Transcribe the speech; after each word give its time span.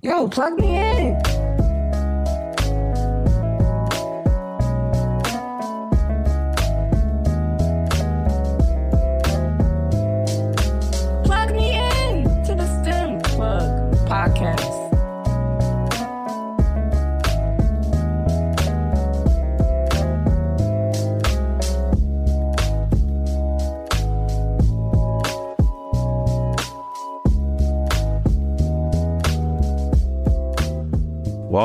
Yo, 0.00 0.28
plug 0.28 0.60
me 0.60 0.78
in. 0.78 1.37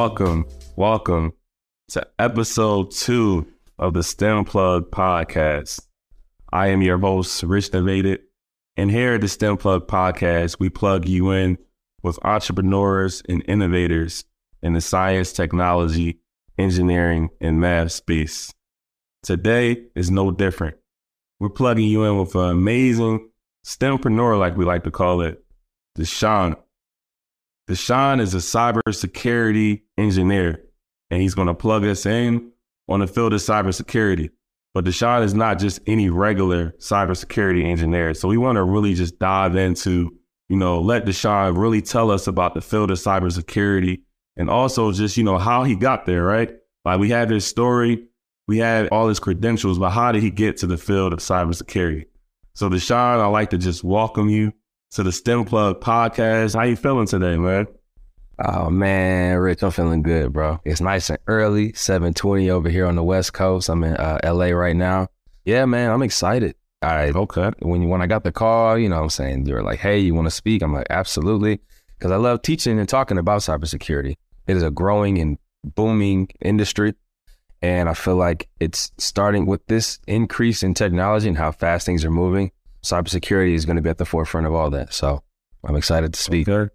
Welcome, 0.03 0.45
welcome 0.75 1.31
to 1.91 2.05
episode 2.19 2.91
two 2.91 3.47
of 3.79 3.93
the 3.93 4.03
STEM 4.03 4.43
Plug 4.43 4.91
podcast. 4.91 5.79
I 6.51 6.67
am 6.67 6.81
your 6.81 6.97
host, 6.97 7.41
Rich 7.41 7.71
Devated, 7.71 8.19
and 8.75 8.91
here 8.91 9.13
at 9.13 9.21
the 9.21 9.29
STEM 9.29 9.55
Plug 9.55 9.87
podcast, 9.87 10.59
we 10.59 10.69
plug 10.69 11.07
you 11.07 11.31
in 11.31 11.57
with 12.01 12.19
entrepreneurs 12.25 13.23
and 13.29 13.45
innovators 13.47 14.25
in 14.61 14.73
the 14.73 14.81
science, 14.81 15.31
technology, 15.31 16.19
engineering, 16.57 17.29
and 17.39 17.61
math 17.61 17.93
space. 17.93 18.53
Today 19.23 19.85
is 19.95 20.11
no 20.11 20.31
different. 20.31 20.75
We're 21.39 21.47
plugging 21.47 21.87
you 21.87 22.03
in 22.03 22.19
with 22.19 22.35
an 22.35 22.49
amazing 22.49 23.29
STEMpreneur, 23.65 24.37
like 24.37 24.57
we 24.57 24.65
like 24.65 24.83
to 24.83 24.91
call 24.91 25.21
it, 25.21 25.45
DeShawn. 25.97 26.57
DeShawn 27.69 28.19
is 28.19 28.33
a 28.33 28.39
cybersecurity 28.39 29.83
engineer, 29.97 30.63
and 31.09 31.21
he's 31.21 31.33
going 31.33 31.47
to 31.47 31.53
plug 31.53 31.85
us 31.85 32.05
in 32.05 32.51
on 32.89 32.99
the 32.99 33.07
field 33.07 33.33
of 33.33 33.39
cybersecurity. 33.39 34.29
But 34.73 34.85
DeShawn 34.85 35.23
is 35.23 35.33
not 35.33 35.59
just 35.59 35.79
any 35.87 36.09
regular 36.09 36.71
cybersecurity 36.79 37.63
engineer. 37.63 38.13
So 38.15 38.27
we 38.27 38.37
want 38.37 38.57
to 38.57 38.63
really 38.63 38.95
just 38.95 39.17
dive 39.17 39.55
into, 39.55 40.11
you 40.49 40.57
know, 40.57 40.81
let 40.81 41.05
DeShawn 41.05 41.57
really 41.57 41.81
tell 41.81 42.11
us 42.11 42.27
about 42.27 42.53
the 42.53 42.61
field 42.61 42.91
of 42.91 42.97
cybersecurity 42.97 44.01
and 44.35 44.49
also 44.49 44.91
just, 44.91 45.15
you 45.15 45.23
know, 45.23 45.37
how 45.37 45.63
he 45.63 45.75
got 45.75 46.05
there, 46.05 46.23
right? 46.23 46.51
Like 46.83 46.99
we 46.99 47.11
had 47.11 47.29
his 47.29 47.45
story, 47.45 48.07
we 48.47 48.57
had 48.57 48.89
all 48.89 49.07
his 49.07 49.19
credentials, 49.19 49.79
but 49.79 49.91
how 49.91 50.11
did 50.11 50.21
he 50.21 50.31
get 50.31 50.57
to 50.57 50.67
the 50.67 50.77
field 50.77 51.13
of 51.13 51.19
cybersecurity? 51.19 52.07
So 52.55 52.67
DeShawn, 52.67 53.21
I'd 53.21 53.27
like 53.27 53.51
to 53.51 53.57
just 53.57 53.85
welcome 53.85 54.27
you 54.27 54.51
to 54.93 55.01
the 55.01 55.11
STEM 55.11 55.45
Plug 55.45 55.81
podcast. 55.81 56.55
How 56.55 56.63
you 56.63 56.75
feeling 56.75 57.07
today, 57.07 57.35
man? 57.35 57.67
Oh 58.37 58.69
man, 58.69 59.37
Rich, 59.37 59.63
I'm 59.63 59.71
feeling 59.71 60.03
good, 60.03 60.31
bro. 60.33 60.59
It's 60.65 60.81
nice 60.81 61.09
and 61.09 61.17
early, 61.25 61.71
7:20 61.73 62.49
over 62.49 62.69
here 62.69 62.85
on 62.85 62.95
the 62.95 63.03
West 63.03 63.33
Coast. 63.33 63.69
I'm 63.69 63.83
in 63.83 63.95
uh, 63.95 64.19
LA 64.23 64.47
right 64.47 64.75
now. 64.75 65.07
Yeah, 65.45 65.65
man, 65.65 65.89
I'm 65.89 66.03
excited. 66.03 66.55
All 66.83 66.91
right. 66.91 67.15
Okay. 67.15 67.51
When 67.59 67.81
you, 67.81 67.87
when 67.87 68.01
I 68.01 68.07
got 68.07 68.23
the 68.23 68.31
call, 68.31 68.77
you 68.77 68.87
know 68.87 68.97
what 68.97 69.03
I'm 69.03 69.09
saying, 69.09 69.45
were 69.45 69.63
like, 69.63 69.79
"Hey, 69.79 69.97
you 69.99 70.13
want 70.13 70.27
to 70.27 70.31
speak?" 70.31 70.61
I'm 70.61 70.73
like, 70.73 70.87
"Absolutely." 70.91 71.59
Cuz 71.99 72.11
I 72.11 72.17
love 72.17 72.43
teaching 72.43 72.77
and 72.77 72.87
talking 72.87 73.17
about 73.17 73.41
cybersecurity. 73.41 74.15
It 74.45 74.57
is 74.57 74.63
a 74.63 74.69
growing 74.69 75.17
and 75.17 75.39
booming 75.63 76.29
industry, 76.39 76.93
and 77.63 77.89
I 77.89 77.95
feel 77.95 78.17
like 78.17 78.47
it's 78.59 78.91
starting 78.99 79.47
with 79.47 79.65
this 79.65 79.99
increase 80.05 80.61
in 80.61 80.75
technology 80.75 81.29
and 81.29 81.37
how 81.37 81.51
fast 81.51 81.87
things 81.87 82.05
are 82.05 82.11
moving. 82.11 82.51
Cybersecurity 82.83 83.53
is 83.53 83.65
going 83.65 83.77
to 83.77 83.81
be 83.81 83.89
at 83.89 83.97
the 83.97 84.05
forefront 84.05 84.47
of 84.47 84.53
all 84.53 84.69
that. 84.71 84.93
So, 84.93 85.23
I'm 85.65 85.75
excited 85.75 86.13
to 86.13 86.19
speak. 86.19 86.47
Okay. 86.47 86.71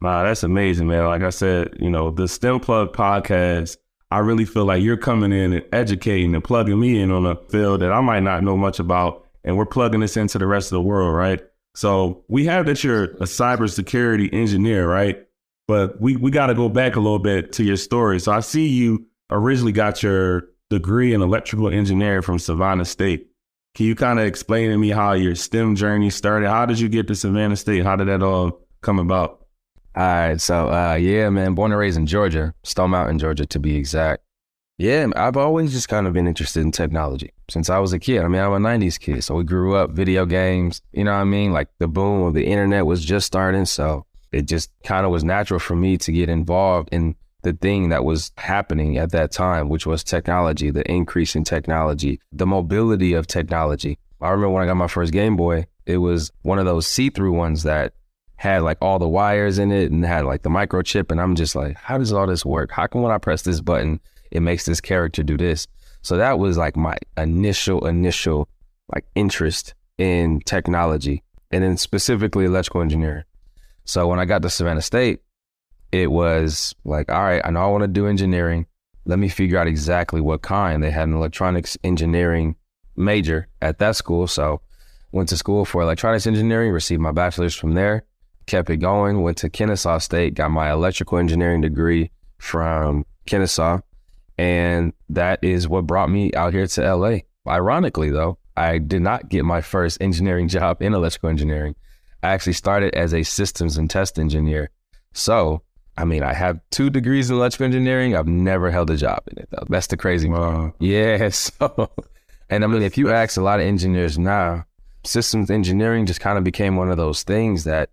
Wow, 0.00 0.24
that's 0.24 0.42
amazing, 0.42 0.86
man. 0.86 1.06
Like 1.06 1.22
I 1.22 1.30
said, 1.30 1.76
you 1.80 1.88
know, 1.88 2.10
the 2.10 2.28
STEM 2.28 2.60
Plug 2.60 2.92
podcast, 2.92 3.78
I 4.10 4.18
really 4.18 4.44
feel 4.44 4.66
like 4.66 4.82
you're 4.82 4.98
coming 4.98 5.32
in 5.32 5.54
and 5.54 5.64
educating 5.72 6.34
and 6.34 6.44
plugging 6.44 6.78
me 6.78 7.00
in 7.00 7.10
on 7.10 7.24
a 7.24 7.36
field 7.48 7.80
that 7.80 7.90
I 7.90 8.00
might 8.02 8.22
not 8.22 8.42
know 8.42 8.56
much 8.56 8.78
about. 8.78 9.26
And 9.44 9.56
we're 9.56 9.66
plugging 9.66 10.00
this 10.00 10.16
into 10.16 10.38
the 10.38 10.46
rest 10.46 10.66
of 10.66 10.76
the 10.76 10.82
world, 10.82 11.14
right? 11.14 11.40
So 11.74 12.24
we 12.28 12.44
have 12.44 12.66
that 12.66 12.84
you're 12.84 13.04
a 13.04 13.24
cybersecurity 13.24 14.32
engineer, 14.32 14.86
right? 14.88 15.26
But 15.66 16.00
we, 16.00 16.16
we 16.16 16.30
got 16.30 16.46
to 16.46 16.54
go 16.54 16.68
back 16.68 16.96
a 16.96 17.00
little 17.00 17.18
bit 17.18 17.52
to 17.52 17.64
your 17.64 17.76
story. 17.76 18.20
So 18.20 18.30
I 18.30 18.40
see 18.40 18.68
you 18.68 19.06
originally 19.30 19.72
got 19.72 20.02
your 20.02 20.48
degree 20.70 21.14
in 21.14 21.22
electrical 21.22 21.68
engineering 21.68 22.22
from 22.22 22.38
Savannah 22.38 22.84
State. 22.84 23.28
Can 23.74 23.86
you 23.86 23.96
kind 23.96 24.20
of 24.20 24.26
explain 24.26 24.70
to 24.70 24.78
me 24.78 24.90
how 24.90 25.14
your 25.14 25.34
STEM 25.34 25.74
journey 25.74 26.08
started? 26.08 26.48
How 26.48 26.64
did 26.64 26.78
you 26.78 26.88
get 26.88 27.08
to 27.08 27.16
Savannah 27.16 27.56
State? 27.56 27.82
How 27.82 27.96
did 27.96 28.06
that 28.06 28.22
all 28.22 28.60
come 28.82 29.00
about? 29.00 29.44
All 29.96 30.02
right, 30.02 30.40
so 30.40 30.68
uh, 30.68 30.94
yeah, 30.94 31.28
man, 31.30 31.54
born 31.54 31.72
and 31.72 31.78
raised 31.78 31.98
in 31.98 32.06
Georgia, 32.06 32.54
Stone 32.62 32.90
Mountain, 32.90 33.18
Georgia, 33.18 33.46
to 33.46 33.58
be 33.58 33.76
exact. 33.76 34.22
Yeah, 34.78 35.08
I've 35.16 35.36
always 35.36 35.72
just 35.72 35.88
kind 35.88 36.06
of 36.06 36.12
been 36.12 36.28
interested 36.28 36.60
in 36.60 36.70
technology 36.70 37.30
since 37.48 37.68
I 37.68 37.78
was 37.78 37.92
a 37.92 37.98
kid. 37.98 38.22
I 38.22 38.28
mean, 38.28 38.40
I'm 38.40 38.52
a 38.52 38.58
'90s 38.58 38.98
kid, 38.98 39.22
so 39.22 39.34
we 39.34 39.44
grew 39.44 39.76
up 39.76 39.90
video 39.90 40.24
games. 40.24 40.80
You 40.92 41.04
know 41.04 41.12
what 41.12 41.18
I 41.18 41.24
mean? 41.24 41.52
Like 41.52 41.68
the 41.78 41.88
boom 41.88 42.22
of 42.22 42.34
the 42.34 42.46
internet 42.46 42.86
was 42.86 43.04
just 43.04 43.26
starting, 43.26 43.66
so 43.66 44.06
it 44.32 44.46
just 44.46 44.70
kind 44.84 45.04
of 45.04 45.12
was 45.12 45.22
natural 45.24 45.60
for 45.60 45.76
me 45.76 45.96
to 45.98 46.12
get 46.12 46.28
involved 46.28 46.88
in 46.92 47.14
the 47.44 47.52
thing 47.52 47.90
that 47.90 48.04
was 48.04 48.32
happening 48.36 48.98
at 48.98 49.12
that 49.12 49.30
time, 49.30 49.68
which 49.68 49.86
was 49.86 50.02
technology, 50.02 50.70
the 50.70 50.90
increase 50.90 51.36
in 51.36 51.44
technology, 51.44 52.20
the 52.32 52.46
mobility 52.46 53.12
of 53.12 53.26
technology. 53.26 53.98
I 54.20 54.30
remember 54.30 54.50
when 54.50 54.62
I 54.62 54.66
got 54.66 54.76
my 54.76 54.88
first 54.88 55.12
Game 55.12 55.36
Boy, 55.36 55.66
it 55.86 55.98
was 55.98 56.32
one 56.42 56.58
of 56.58 56.64
those 56.64 56.86
see-through 56.86 57.32
ones 57.32 57.62
that 57.62 57.92
had 58.36 58.62
like 58.62 58.78
all 58.80 58.98
the 58.98 59.08
wires 59.08 59.58
in 59.58 59.70
it 59.70 59.92
and 59.92 60.04
had 60.04 60.24
like 60.24 60.42
the 60.42 60.50
microchip. 60.50 61.10
And 61.10 61.20
I'm 61.20 61.34
just 61.34 61.54
like, 61.54 61.76
how 61.76 61.98
does 61.98 62.12
all 62.12 62.26
this 62.26 62.44
work? 62.44 62.70
How 62.72 62.86
come 62.86 63.02
when 63.02 63.12
I 63.12 63.18
press 63.18 63.42
this 63.42 63.60
button, 63.60 64.00
it 64.30 64.40
makes 64.40 64.64
this 64.64 64.80
character 64.80 65.22
do 65.22 65.36
this? 65.36 65.66
So 66.02 66.16
that 66.16 66.38
was 66.38 66.58
like 66.58 66.76
my 66.76 66.96
initial, 67.16 67.86
initial 67.86 68.48
like 68.92 69.04
interest 69.14 69.74
in 69.98 70.40
technology 70.40 71.22
and 71.50 71.62
then 71.62 71.76
specifically 71.76 72.44
electrical 72.44 72.82
engineering. 72.82 73.24
So 73.84 74.08
when 74.08 74.18
I 74.18 74.24
got 74.24 74.42
to 74.42 74.50
Savannah 74.50 74.82
State, 74.82 75.20
it 75.94 76.10
was 76.10 76.74
like, 76.84 77.10
all 77.10 77.22
right, 77.22 77.42
I 77.44 77.50
know 77.50 77.60
I 77.60 77.66
want 77.68 77.82
to 77.82 77.88
do 77.88 78.06
engineering. 78.06 78.66
Let 79.04 79.18
me 79.18 79.28
figure 79.28 79.58
out 79.58 79.66
exactly 79.66 80.20
what 80.20 80.42
kind. 80.42 80.82
They 80.82 80.90
had 80.90 81.08
an 81.08 81.14
electronics 81.14 81.76
engineering 81.84 82.56
major 82.96 83.48
at 83.60 83.78
that 83.78 83.96
school. 83.96 84.26
So 84.26 84.60
went 85.12 85.28
to 85.28 85.36
school 85.36 85.64
for 85.64 85.82
electronics 85.82 86.26
engineering, 86.26 86.72
received 86.72 87.00
my 87.00 87.12
bachelor's 87.12 87.54
from 87.54 87.74
there 87.74 88.04
kept 88.46 88.70
it 88.70 88.78
going, 88.78 89.22
went 89.22 89.38
to 89.38 89.50
Kennesaw 89.50 89.98
State, 89.98 90.34
got 90.34 90.50
my 90.50 90.70
electrical 90.70 91.18
engineering 91.18 91.60
degree 91.60 92.10
from 92.38 93.04
Kennesaw. 93.26 93.80
And 94.36 94.92
that 95.08 95.42
is 95.42 95.68
what 95.68 95.86
brought 95.86 96.10
me 96.10 96.32
out 96.34 96.52
here 96.52 96.66
to 96.66 96.96
LA. 96.96 97.18
Ironically, 97.46 98.10
though, 98.10 98.38
I 98.56 98.78
did 98.78 99.02
not 99.02 99.28
get 99.28 99.44
my 99.44 99.60
first 99.60 100.00
engineering 100.00 100.48
job 100.56 100.82
in 100.82 100.94
electrical 100.94 101.30
engineering. 101.30 101.74
I 102.22 102.28
actually 102.28 102.54
started 102.54 102.94
as 102.94 103.12
a 103.12 103.22
systems 103.22 103.76
and 103.76 103.88
test 103.88 104.18
engineer. 104.18 104.70
So, 105.12 105.62
I 105.96 106.04
mean, 106.04 106.22
I 106.22 106.32
have 106.32 106.60
two 106.70 106.90
degrees 106.90 107.30
in 107.30 107.36
electrical 107.36 107.66
engineering. 107.66 108.16
I've 108.16 108.26
never 108.26 108.70
held 108.70 108.90
a 108.90 108.96
job 108.96 109.22
in 109.28 109.38
it, 109.38 109.48
though. 109.50 109.64
That's 109.68 109.86
the 109.86 109.96
crazy 109.96 110.28
part. 110.28 110.74
Yeah. 110.80 111.30
So, 111.34 111.90
and 112.50 112.64
I 112.64 112.66
mean, 112.66 112.82
if 112.82 112.98
you 112.98 113.10
ask 113.10 113.36
a 113.36 113.42
lot 113.42 113.60
of 113.60 113.66
engineers 113.66 114.18
now, 114.18 114.64
systems 115.04 115.50
engineering 115.50 116.06
just 116.06 116.20
kind 116.20 116.38
of 116.38 116.44
became 116.44 116.76
one 116.76 116.90
of 116.90 116.96
those 116.96 117.22
things 117.22 117.64
that 117.64 117.90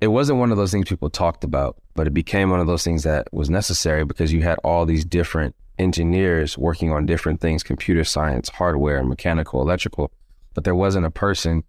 it 0.00 0.08
wasn't 0.08 0.38
one 0.38 0.50
of 0.50 0.56
those 0.56 0.72
things 0.72 0.88
people 0.88 1.10
talked 1.10 1.44
about, 1.44 1.76
but 1.94 2.06
it 2.06 2.14
became 2.14 2.50
one 2.50 2.60
of 2.60 2.66
those 2.66 2.82
things 2.82 3.04
that 3.04 3.28
was 3.32 3.48
necessary 3.48 4.04
because 4.04 4.32
you 4.32 4.42
had 4.42 4.58
all 4.64 4.84
these 4.84 5.04
different 5.04 5.54
engineers 5.78 6.58
working 6.58 6.90
on 6.90 7.06
different 7.06 7.40
things 7.40 7.62
computer 7.62 8.02
science, 8.04 8.48
hardware, 8.48 9.02
mechanical, 9.04 9.60
electrical. 9.60 10.10
But 10.54 10.64
there 10.64 10.74
wasn't 10.74 11.06
a 11.06 11.10
person 11.10 11.62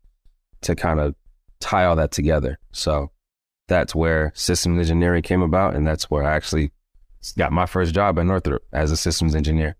to 0.62 0.76
kind 0.76 1.00
of 1.00 1.16
tie 1.60 1.86
all 1.86 1.96
that 1.96 2.12
together. 2.12 2.58
So 2.72 3.12
that's 3.68 3.96
where 3.96 4.32
systems 4.36 4.80
engineering 4.80 5.24
came 5.24 5.42
about. 5.42 5.76
And 5.76 5.86
that's 5.86 6.10
where 6.10 6.24
I 6.24 6.36
actually 6.36 6.72
got 7.38 7.52
my 7.52 7.66
first 7.66 7.94
job 7.94 8.20
at 8.20 8.26
Northrop 8.26 8.64
as 8.74 8.92
a 8.92 8.98
systems 8.98 9.36
engineer. 9.36 9.76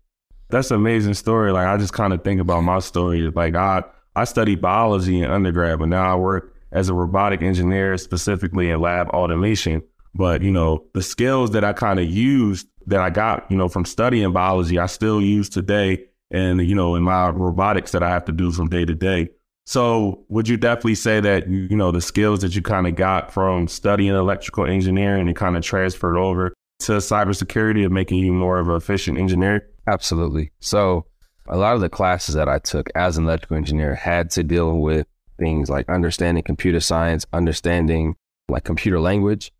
That's 0.50 0.70
an 0.70 0.76
amazing 0.76 1.14
story. 1.14 1.52
Like 1.52 1.66
I 1.66 1.76
just 1.76 1.92
kind 1.92 2.12
of 2.12 2.22
think 2.22 2.40
about 2.40 2.62
my 2.62 2.78
story. 2.78 3.30
Like 3.30 3.54
I, 3.54 3.82
I 4.16 4.24
studied 4.24 4.60
biology 4.60 5.20
in 5.20 5.30
undergrad, 5.30 5.78
but 5.78 5.88
now 5.88 6.12
I 6.12 6.16
work 6.16 6.54
as 6.72 6.88
a 6.88 6.94
robotic 6.94 7.42
engineer, 7.42 7.96
specifically 7.98 8.70
in 8.70 8.80
lab 8.80 9.08
automation. 9.10 9.82
But, 10.14 10.42
you 10.42 10.50
know, 10.52 10.84
the 10.94 11.02
skills 11.02 11.50
that 11.52 11.64
I 11.64 11.72
kind 11.72 11.98
of 11.98 12.08
used 12.08 12.68
that 12.86 13.00
I 13.00 13.10
got, 13.10 13.50
you 13.50 13.56
know, 13.56 13.68
from 13.68 13.84
studying 13.84 14.32
biology, 14.32 14.78
I 14.78 14.86
still 14.86 15.20
use 15.20 15.48
today 15.48 16.04
and, 16.30 16.60
you 16.60 16.74
know, 16.74 16.94
in 16.94 17.02
my 17.02 17.30
robotics 17.30 17.92
that 17.92 18.02
I 18.02 18.10
have 18.10 18.24
to 18.26 18.32
do 18.32 18.52
from 18.52 18.68
day 18.68 18.84
to 18.84 18.94
day. 18.94 19.30
So 19.66 20.24
would 20.28 20.48
you 20.48 20.56
definitely 20.56 20.94
say 20.94 21.20
that, 21.20 21.48
you 21.48 21.76
know, 21.76 21.90
the 21.90 22.00
skills 22.00 22.40
that 22.40 22.54
you 22.54 22.62
kind 22.62 22.86
of 22.86 22.96
got 22.96 23.32
from 23.32 23.66
studying 23.66 24.14
electrical 24.14 24.66
engineering 24.66 25.26
and 25.26 25.36
kind 25.36 25.56
of 25.56 25.62
transferred 25.62 26.18
over 26.18 26.52
to 26.80 26.92
cybersecurity 26.92 27.84
and 27.84 27.94
making 27.94 28.18
you 28.18 28.32
more 28.32 28.58
of 28.58 28.68
an 28.68 28.76
efficient 28.76 29.18
engineer? 29.18 29.66
Absolutely. 29.86 30.52
So 30.60 31.06
a 31.48 31.56
lot 31.56 31.74
of 31.74 31.80
the 31.80 31.88
classes 31.88 32.34
that 32.34 32.48
I 32.48 32.58
took 32.58 32.88
as 32.94 33.16
an 33.16 33.24
electrical 33.24 33.56
engineer 33.56 33.94
had 33.94 34.30
to 34.32 34.42
deal 34.42 34.78
with 34.78 35.06
things 35.38 35.70
like 35.70 35.88
understanding 35.88 36.42
computer 36.42 36.80
science, 36.80 37.26
understanding 37.32 38.16
like 38.48 38.64
computer 38.64 39.00
language, 39.00 39.50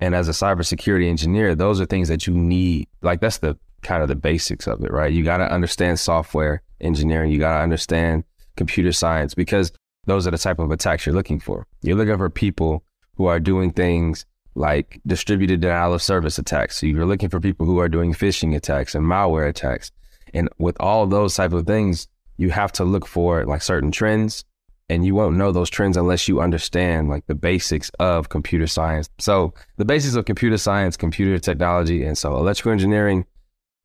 And 0.00 0.14
as 0.14 0.28
a 0.28 0.32
cybersecurity 0.32 1.08
engineer, 1.08 1.54
those 1.54 1.80
are 1.80 1.86
things 1.86 2.08
that 2.08 2.26
you 2.26 2.34
need. 2.34 2.88
Like 3.02 3.20
that's 3.20 3.38
the 3.38 3.56
kind 3.82 4.02
of 4.02 4.08
the 4.08 4.16
basics 4.16 4.66
of 4.66 4.82
it, 4.84 4.90
right? 4.90 5.12
You 5.12 5.24
got 5.24 5.38
to 5.38 5.50
understand 5.50 5.98
software 6.00 6.62
engineering. 6.80 7.30
You 7.30 7.38
got 7.38 7.56
to 7.56 7.62
understand 7.62 8.24
computer 8.56 8.92
science 8.92 9.34
because 9.34 9.72
those 10.06 10.26
are 10.26 10.30
the 10.30 10.38
type 10.38 10.58
of 10.58 10.70
attacks 10.70 11.06
you're 11.06 11.14
looking 11.14 11.40
for. 11.40 11.66
You're 11.82 11.96
looking 11.96 12.18
for 12.18 12.30
people 12.30 12.84
who 13.16 13.26
are 13.26 13.40
doing 13.40 13.72
things 13.72 14.26
like 14.54 15.00
distributed 15.06 15.60
denial 15.60 15.94
of 15.94 16.02
service 16.02 16.38
attacks. 16.38 16.78
So 16.78 16.86
you're 16.86 17.06
looking 17.06 17.28
for 17.28 17.40
people 17.40 17.66
who 17.66 17.78
are 17.78 17.88
doing 17.88 18.14
phishing 18.14 18.54
attacks 18.54 18.94
and 18.94 19.04
malware 19.04 19.48
attacks. 19.48 19.90
And 20.32 20.48
with 20.58 20.76
all 20.80 21.06
those 21.06 21.34
type 21.34 21.52
of 21.52 21.66
things, 21.66 22.08
you 22.36 22.50
have 22.50 22.72
to 22.72 22.84
look 22.84 23.06
for 23.06 23.44
like 23.46 23.62
certain 23.62 23.90
trends 23.90 24.44
and 24.88 25.04
you 25.04 25.14
won't 25.14 25.36
know 25.36 25.50
those 25.50 25.70
trends 25.70 25.96
unless 25.96 26.28
you 26.28 26.40
understand 26.40 27.08
like 27.08 27.26
the 27.26 27.34
basics 27.34 27.90
of 27.98 28.28
computer 28.28 28.66
science. 28.66 29.08
So 29.18 29.54
the 29.76 29.84
basics 29.84 30.14
of 30.14 30.24
computer 30.24 30.58
science, 30.58 30.96
computer 30.96 31.38
technology, 31.38 32.04
and 32.04 32.18
so 32.18 32.36
electrical 32.36 32.72
engineering 32.72 33.24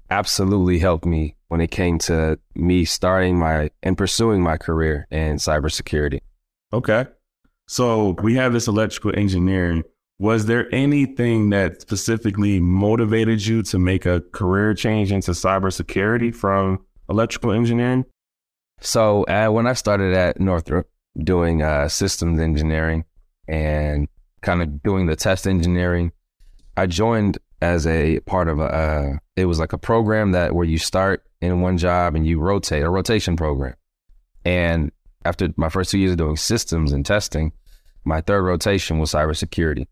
absolutely 0.10 0.80
helped 0.80 1.06
me 1.06 1.36
when 1.48 1.62
it 1.62 1.72
came 1.72 1.98
to 2.00 2.40
me 2.56 2.86
starting 2.86 3.38
my 3.38 3.70
and 3.84 3.98
pursuing 3.98 4.42
my 4.42 4.58
career 4.58 5.08
in 5.12 5.38
cybersecurity. 5.38 6.20
Okay. 6.72 7.06
So 7.68 8.16
we 8.22 8.36
have 8.36 8.54
this 8.54 8.68
electrical 8.68 9.12
engineering. 9.16 9.84
Was 10.20 10.48
there 10.48 10.74
anything 10.74 11.50
that 11.52 11.82
specifically 11.82 12.60
motivated 12.60 13.46
you 13.46 13.64
to 13.64 13.80
make 13.80 14.06
a 14.06 14.22
career 14.34 14.74
change 14.74 15.12
into 15.12 15.32
cybersecurity 15.32 16.36
from 16.36 16.86
electrical 17.10 17.52
engineering? 17.52 18.06
So 18.82 19.24
uh, 19.24 19.50
when 19.50 19.68
I 19.68 19.74
started 19.74 20.14
at 20.14 20.40
Northrop 20.40 20.88
doing 21.24 21.62
uh, 21.62 21.88
systems 21.90 22.40
engineering 22.40 23.06
and 23.48 24.08
kind 24.42 24.62
of 24.62 24.82
doing 24.84 25.06
the 25.06 25.16
test 25.16 25.48
engineering, 25.48 26.12
I 26.78 26.86
joined 26.86 27.38
as 27.62 27.86
a 27.88 28.20
part 28.22 28.48
of 28.48 28.60
a. 28.60 28.64
Uh, 28.64 29.18
it 29.36 29.46
was 29.46 29.60
like 29.60 29.74
a 29.74 29.78
program 29.78 30.32
that 30.32 30.54
where 30.54 30.66
you 30.66 30.78
start 30.78 31.24
in 31.42 31.62
one 31.62 31.78
job 31.78 32.16
and 32.16 32.28
you 32.28 32.40
rotate 32.40 32.84
a 32.84 32.90
rotation 32.90 33.36
program. 33.36 33.76
And 34.46 34.92
after 35.26 35.50
my 35.56 35.70
first 35.70 35.92
two 35.92 36.00
years 36.00 36.12
of 36.12 36.18
doing 36.18 36.38
systems 36.38 36.92
and 36.92 37.06
testing, 37.06 37.52
my 38.04 38.22
third 38.22 38.44
rotation 38.44 39.00
was 39.00 39.12
cybersecurity. 39.12 39.88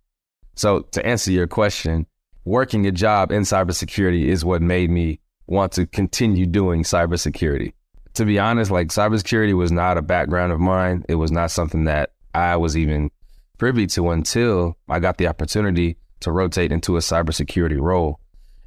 So 0.55 0.81
to 0.91 1.05
answer 1.05 1.31
your 1.31 1.47
question, 1.47 2.07
working 2.45 2.87
a 2.87 2.91
job 2.91 3.31
in 3.31 3.43
cybersecurity 3.43 4.25
is 4.25 4.43
what 4.43 4.61
made 4.61 4.89
me 4.89 5.19
want 5.45 5.71
to 5.73 5.85
continue 5.85 6.45
doing 6.45 6.83
cybersecurity 6.83 7.73
to 8.17 8.25
be 8.25 8.39
honest, 8.39 8.71
like 8.71 8.87
cybersecurity 8.87 9.53
was 9.53 9.71
not 9.71 9.95
a 9.95 10.01
background 10.01 10.51
of 10.51 10.59
mine. 10.59 11.05
It 11.07 11.15
was 11.15 11.31
not 11.31 11.51
something 11.51 11.83
that 11.83 12.13
I 12.33 12.55
was 12.55 12.75
even 12.75 13.11
privy 13.59 13.85
to 13.87 14.09
until 14.09 14.75
I 14.89 14.99
got 14.99 15.19
the 15.19 15.27
opportunity 15.27 15.97
to 16.21 16.31
rotate 16.31 16.71
into 16.71 16.97
a 16.97 17.01
cybersecurity 17.01 17.79
role. 17.79 18.19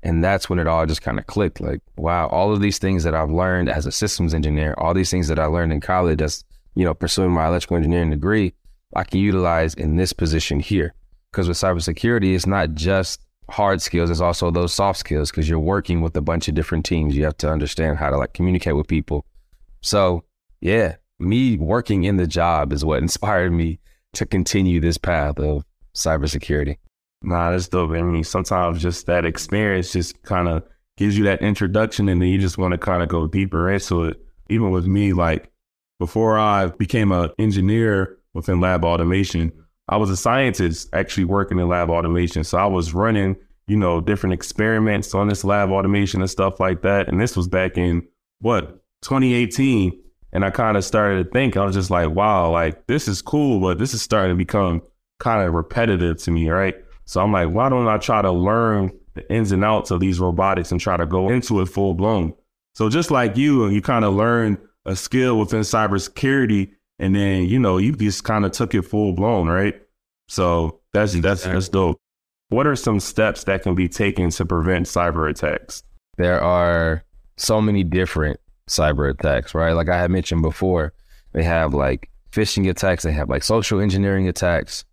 And 0.03 0.25
that's 0.25 0.49
when 0.49 0.59
it 0.59 0.67
all 0.67 0.87
just 0.87 1.03
kind 1.03 1.19
of 1.19 1.27
clicked. 1.27 1.61
Like, 1.61 1.81
wow, 1.97 2.29
all 2.29 2.53
of 2.53 2.61
these 2.61 2.79
things 2.79 3.05
that 3.05 3.15
I've 3.15 3.31
learned 3.31 3.69
as 3.69 3.87
a 3.87 3.93
systems 3.93 4.33
engineer, 4.33 4.75
all 4.79 4.95
these 4.95 5.11
things 5.11 5.29
that 5.29 5.39
I 5.39 5.45
learned 5.45 5.73
in 5.73 5.81
college 5.81 6.23
as, 6.23 6.43
you 6.75 6.85
know, 6.85 6.95
pursuing 6.95 7.33
my 7.33 7.47
electrical 7.47 7.77
engineering 7.77 8.11
degree, 8.11 8.55
I 8.97 9.05
can 9.05 9.21
utilize 9.21 9.75
in 9.75 9.97
this 9.97 10.13
position 10.13 10.61
here. 10.61 10.95
Because 11.31 11.49
with 11.49 11.59
cybersecurity, 11.59 12.35
it's 12.35 12.47
not 12.47 12.75
just 12.75 13.21
hard 13.51 13.83
skills, 13.83 14.11
it's 14.11 14.21
also 14.21 14.51
those 14.51 14.73
soft 14.73 14.99
skills 14.99 15.31
because 15.31 15.49
you're 15.49 15.59
working 15.59 16.01
with 16.01 16.17
a 16.17 16.21
bunch 16.21 16.49
of 16.49 16.55
different 16.55 16.85
teams. 16.85 17.17
You 17.17 17.25
have 17.25 17.37
to 17.39 17.51
understand 17.51 17.99
how 17.99 18.11
to 18.11 18.17
like 18.17 18.33
communicate 18.33 18.77
with 18.77 18.89
people, 18.89 19.27
so, 19.81 20.25
yeah, 20.61 20.97
me 21.19 21.57
working 21.57 22.05
in 22.05 22.17
the 22.17 22.27
job 22.27 22.73
is 22.73 22.85
what 22.85 23.03
inspired 23.03 23.53
me 23.53 23.79
to 24.15 24.27
continue 24.27 24.81
this 24.81 24.99
path 24.99 25.39
of 25.39 25.65
cybersecurity. 25.95 26.77
Nah, 27.23 27.51
that's 27.51 27.69
dope. 27.69 27.91
I 27.91 28.03
mean, 28.03 28.25
sometimes 28.25 28.81
just 28.81 29.07
that 29.07 29.25
experience 29.25 29.93
just 29.93 30.23
kind 30.23 30.49
of 30.49 30.63
gives 30.97 31.17
you 31.17 31.25
that 31.25 31.43
introduction 31.43 32.09
and 32.09 32.21
then 32.21 32.29
you 32.29 32.39
just 32.39 32.59
want 32.59 32.73
to 32.73 32.79
kind 32.79 33.03
of 33.03 33.09
go 33.09 33.27
deeper 33.27 33.71
into 33.71 34.05
it. 34.05 34.21
Even 34.49 34.71
with 34.71 34.87
me, 34.87 35.13
like 35.13 35.51
before 35.99 36.39
I 36.39 36.67
became 36.67 37.13
an 37.13 37.31
engineer 37.39 38.19
within 38.35 38.61
lab 38.61 38.85
automation, 38.85 39.53
I 39.89 39.97
was 39.97 40.11
a 40.11 40.17
scientist 40.17 40.89
actually 40.93 41.25
working 41.25 41.59
in 41.59 41.69
lab 41.69 41.91
automation. 41.91 42.45
So 42.45 42.59
I 42.59 42.67
was 42.67 42.95
running, 42.95 43.37
you 43.67 43.77
know, 43.77 44.01
different 44.01 44.33
experiments 44.33 45.15
on 45.15 45.29
this 45.29 45.45
lab 45.45 45.71
automation 45.71 46.21
and 46.21 46.31
stuff 46.31 46.59
like 46.59 46.83
that. 46.83 47.09
And 47.09 47.21
this 47.21 47.37
was 47.37 47.49
back 47.49 47.77
in 47.77 48.07
what, 48.41 48.81
2018 49.03 49.99
and 50.33 50.45
I 50.45 50.51
kind 50.51 50.77
of 50.77 50.85
started 50.85 51.25
to 51.25 51.31
think, 51.31 51.57
I 51.57 51.65
was 51.65 51.75
just 51.75 51.91
like, 51.91 52.11
wow, 52.11 52.51
like 52.51 52.87
this 52.87 53.09
is 53.09 53.23
cool, 53.23 53.61
but 53.61 53.79
this 53.79 53.95
is 53.95 54.03
starting 54.03 54.33
to 54.33 54.39
become 54.39 54.83
kind 55.19 55.47
of 55.47 55.55
repetitive 55.55 56.19
to 56.19 56.31
me, 56.31 56.49
right? 56.49 56.75
So 57.11 57.21
I'm 57.21 57.33
like, 57.33 57.49
why 57.49 57.69
don't 57.69 57.89
I 57.89 57.99
try 57.99 58.23
to 58.23 58.31
learn 58.31 58.97
the 59.15 59.35
ins 59.35 59.51
and 59.51 59.65
outs 59.65 59.91
of 59.91 59.99
these 59.99 60.21
robotics 60.21 60.71
and 60.71 60.81
try 60.81 60.97
to 60.97 61.07
go 61.07 61.29
into 61.29 61.61
it 61.61 61.67
full 61.67 61.93
blown? 61.93 62.35
So 62.77 62.89
just 62.89 63.11
like 63.11 63.37
you, 63.37 63.67
you 63.67 63.83
kind 63.83 64.05
of 64.05 64.15
learn 64.15 64.57
a 64.87 64.95
skill 64.95 65.37
within 65.37 65.63
cybersecurity, 65.63 66.71
and 67.01 67.17
then 67.17 67.47
you 67.47 67.59
know 67.59 67.79
you 67.79 67.97
just 67.97 68.23
kind 68.23 68.45
of 68.45 68.53
took 68.53 68.77
it 68.77 68.83
full 68.83 69.13
blown, 69.13 69.49
right? 69.49 69.75
So 70.29 70.83
that's 70.93 71.15
that's 71.15 71.43
that's 71.43 71.69
dope. 71.69 71.99
What 72.51 72.69
are 72.69 72.77
some 72.77 73.01
steps 73.01 73.43
that 73.43 73.65
can 73.65 73.75
be 73.75 73.89
taken 73.89 74.31
to 74.31 74.47
prevent 74.47 74.87
cyber 74.87 75.29
attacks? 75.29 75.83
There 76.17 76.41
are 76.41 77.03
so 77.37 77.61
many 77.61 77.83
different 77.83 78.39
cyber 78.69 79.11
attacks, 79.11 79.53
right? 79.53 79.73
Like 79.73 79.89
I 79.89 79.99
had 79.99 80.13
mentioned 80.13 80.43
before, 80.43 80.93
they 81.33 81.43
have 81.43 81.75
like 81.75 82.09
phishing 82.31 82.71
attacks, 82.71 83.03
they 83.03 83.11
have 83.11 83.29
like 83.29 83.43
social 83.43 83.81
engineering 83.81 84.29
attacks. 84.29 84.85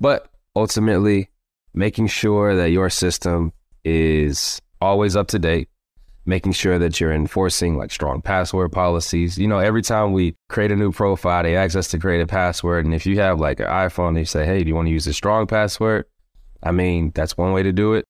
But 0.00 0.28
ultimately, 0.56 1.28
making 1.74 2.06
sure 2.06 2.54
that 2.54 2.70
your 2.70 2.90
system 2.90 3.52
is 3.84 4.60
always 4.80 5.16
up 5.16 5.28
to 5.28 5.38
date, 5.38 5.68
making 6.26 6.52
sure 6.52 6.78
that 6.78 7.00
you're 7.00 7.12
enforcing 7.12 7.76
like 7.76 7.90
strong 7.90 8.20
password 8.20 8.72
policies. 8.72 9.38
You 9.38 9.48
know, 9.48 9.58
every 9.58 9.82
time 9.82 10.12
we 10.12 10.36
create 10.48 10.72
a 10.72 10.76
new 10.76 10.92
profile, 10.92 11.42
they 11.42 11.56
ask 11.56 11.76
us 11.76 11.88
to 11.88 11.98
create 11.98 12.20
a 12.20 12.26
password. 12.26 12.84
And 12.84 12.94
if 12.94 13.06
you 13.06 13.18
have 13.20 13.40
like 13.40 13.60
an 13.60 13.66
iPhone, 13.66 14.14
they 14.14 14.24
say, 14.24 14.44
hey, 14.44 14.62
do 14.62 14.68
you 14.68 14.74
want 14.74 14.86
to 14.86 14.92
use 14.92 15.06
a 15.06 15.12
strong 15.12 15.46
password? 15.46 16.04
I 16.62 16.70
mean, 16.70 17.12
that's 17.14 17.36
one 17.36 17.52
way 17.52 17.62
to 17.62 17.72
do 17.72 17.94
it. 17.94 18.04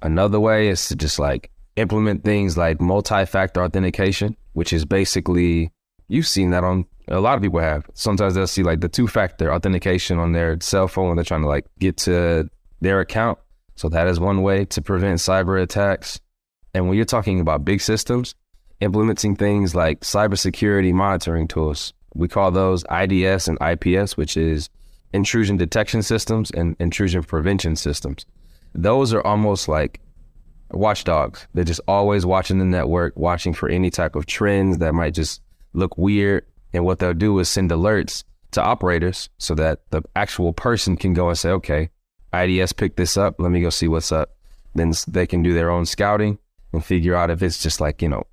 Another 0.00 0.40
way 0.40 0.68
is 0.68 0.86
to 0.88 0.96
just 0.96 1.18
like 1.18 1.50
implement 1.76 2.24
things 2.24 2.56
like 2.56 2.80
multi 2.80 3.26
factor 3.26 3.62
authentication, 3.62 4.36
which 4.52 4.72
is 4.72 4.84
basically, 4.84 5.72
you've 6.08 6.26
seen 6.26 6.50
that 6.50 6.64
on 6.64 6.86
a 7.08 7.20
lot 7.20 7.36
of 7.36 7.42
people 7.42 7.60
have. 7.60 7.88
Sometimes 7.94 8.34
they'll 8.34 8.46
see 8.46 8.62
like 8.62 8.80
the 8.80 8.88
two 8.88 9.08
factor 9.08 9.52
authentication 9.52 10.18
on 10.18 10.32
their 10.32 10.58
cell 10.60 10.88
phone 10.88 11.08
when 11.08 11.16
they're 11.16 11.24
trying 11.24 11.42
to 11.42 11.48
like 11.48 11.66
get 11.78 11.96
to 11.98 12.48
their 12.80 13.00
account. 13.00 13.38
So 13.76 13.88
that 13.88 14.06
is 14.06 14.18
one 14.18 14.42
way 14.42 14.64
to 14.66 14.82
prevent 14.82 15.20
cyber 15.20 15.60
attacks. 15.62 16.20
And 16.74 16.88
when 16.88 16.96
you're 16.96 17.04
talking 17.04 17.40
about 17.40 17.64
big 17.64 17.80
systems, 17.80 18.34
implementing 18.80 19.36
things 19.36 19.74
like 19.74 20.00
cybersecurity 20.00 20.92
monitoring 20.92 21.48
tools, 21.48 21.92
we 22.14 22.28
call 22.28 22.50
those 22.50 22.84
IDS 22.90 23.48
and 23.48 23.58
IPS, 23.60 24.16
which 24.16 24.36
is 24.36 24.68
intrusion 25.12 25.56
detection 25.56 26.02
systems 26.02 26.50
and 26.50 26.76
intrusion 26.78 27.22
prevention 27.22 27.76
systems. 27.76 28.26
Those 28.74 29.14
are 29.14 29.24
almost 29.26 29.68
like 29.68 30.00
watchdogs. 30.70 31.46
They're 31.54 31.64
just 31.64 31.80
always 31.88 32.26
watching 32.26 32.58
the 32.58 32.64
network, 32.64 33.16
watching 33.16 33.54
for 33.54 33.68
any 33.68 33.90
type 33.90 34.14
of 34.14 34.26
trends 34.26 34.78
that 34.78 34.94
might 34.94 35.14
just 35.14 35.40
look 35.72 35.96
weird. 35.96 36.44
And 36.72 36.84
what 36.84 36.98
they'll 36.98 37.14
do 37.14 37.38
is 37.38 37.48
send 37.48 37.70
alerts 37.70 38.24
to 38.52 38.62
operators 38.62 39.30
so 39.38 39.54
that 39.54 39.80
the 39.90 40.02
actual 40.16 40.52
person 40.52 40.96
can 40.96 41.14
go 41.14 41.28
and 41.28 41.38
say, 41.38 41.50
okay, 41.50 41.90
IDS 42.32 42.72
picked 42.72 42.96
this 42.96 43.16
up. 43.16 43.36
Let 43.38 43.50
me 43.50 43.60
go 43.60 43.70
see 43.70 43.88
what's 43.88 44.12
up. 44.12 44.36
Then 44.74 44.92
they 45.08 45.26
can 45.26 45.42
do 45.42 45.54
their 45.54 45.70
own 45.70 45.86
scouting 45.86 46.38
and 46.72 46.84
figure 46.84 47.14
out 47.14 47.30
if 47.30 47.42
it's 47.42 47.62
just 47.62 47.80
like, 47.80 48.02
you 48.02 48.08
know, 48.08 48.24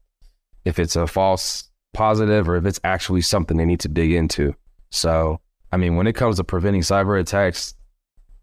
if 0.65 0.79
it's 0.79 0.95
a 0.95 1.07
false 1.07 1.69
positive 1.93 2.49
or 2.49 2.57
if 2.57 2.65
it's 2.65 2.79
actually 2.83 3.21
something 3.21 3.57
they 3.57 3.65
need 3.65 3.79
to 3.79 3.87
dig 3.87 4.11
into. 4.11 4.53
So, 4.89 5.39
I 5.71 5.77
mean, 5.77 5.95
when 5.95 6.07
it 6.07 6.13
comes 6.13 6.37
to 6.37 6.43
preventing 6.43 6.81
cyber 6.81 7.19
attacks, 7.19 7.73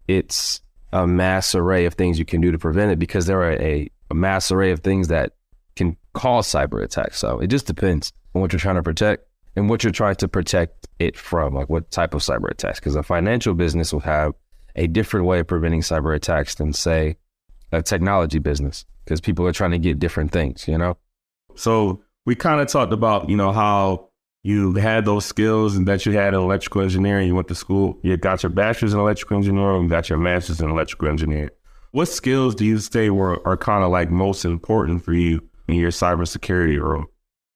it's 0.07 0.61
a 0.91 1.07
mass 1.07 1.55
array 1.55 1.85
of 1.85 1.93
things 1.93 2.19
you 2.19 2.25
can 2.25 2.41
do 2.41 2.51
to 2.51 2.57
prevent 2.57 2.91
it 2.91 2.99
because 2.99 3.25
there 3.25 3.41
are 3.41 3.53
a, 3.53 3.89
a 4.11 4.13
mass 4.13 4.51
array 4.51 4.71
of 4.71 4.81
things 4.81 5.07
that 5.07 5.33
can 5.75 5.97
cause 6.13 6.47
cyber 6.47 6.83
attacks. 6.83 7.19
So 7.19 7.39
it 7.39 7.47
just 7.47 7.67
depends 7.67 8.11
on 8.33 8.41
what 8.41 8.53
you're 8.53 8.59
trying 8.59 8.75
to 8.75 8.83
protect 8.83 9.27
and 9.55 9.69
what 9.69 9.83
you're 9.83 9.91
trying 9.91 10.15
to 10.15 10.27
protect 10.27 10.87
it 10.99 11.17
from, 11.17 11.53
like 11.53 11.69
what 11.69 11.89
type 11.91 12.13
of 12.13 12.21
cyber 12.21 12.49
attacks. 12.49 12.79
Because 12.79 12.95
a 12.95 13.03
financial 13.03 13.53
business 13.53 13.93
will 13.93 14.01
have 14.01 14.33
a 14.75 14.87
different 14.87 15.25
way 15.25 15.39
of 15.39 15.47
preventing 15.47 15.81
cyber 15.81 16.15
attacks 16.15 16.55
than, 16.55 16.73
say, 16.73 17.17
a 17.71 17.81
technology 17.81 18.39
business, 18.39 18.85
because 19.03 19.21
people 19.21 19.45
are 19.47 19.53
trying 19.53 19.71
to 19.71 19.79
get 19.79 19.99
different 19.99 20.31
things, 20.31 20.67
you 20.67 20.77
know? 20.77 20.97
So 21.55 22.03
we 22.25 22.35
kind 22.35 22.61
of 22.61 22.67
talked 22.67 22.93
about, 22.93 23.29
you 23.29 23.35
know, 23.35 23.51
how 23.51 24.09
you 24.43 24.73
had 24.73 25.05
those 25.05 25.25
skills 25.25 25.75
and 25.75 25.87
that 25.87 26.05
you 26.05 26.11
had 26.13 26.33
in 26.33 26.39
electrical 26.39 26.81
engineering. 26.81 27.27
You 27.27 27.35
went 27.35 27.47
to 27.47 27.55
school, 27.55 27.97
you 28.03 28.15
got 28.17 28.43
your 28.43 28.49
bachelor's 28.49 28.93
in 28.93 28.99
electrical 28.99 29.37
engineering, 29.37 29.83
you 29.83 29.89
got 29.89 30.09
your 30.09 30.17
master's 30.17 30.59
in 30.59 30.69
electrical 30.69 31.07
engineering. 31.07 31.49
What 31.91 32.07
skills 32.07 32.55
do 32.55 32.65
you 32.65 32.79
say 32.79 33.09
were 33.09 33.45
are 33.47 33.57
kind 33.57 33.83
of 33.83 33.91
like 33.91 34.09
most 34.09 34.45
important 34.45 35.03
for 35.03 35.13
you 35.13 35.41
in 35.67 35.75
your 35.75 35.91
cybersecurity 35.91 36.81
role? 36.81 37.05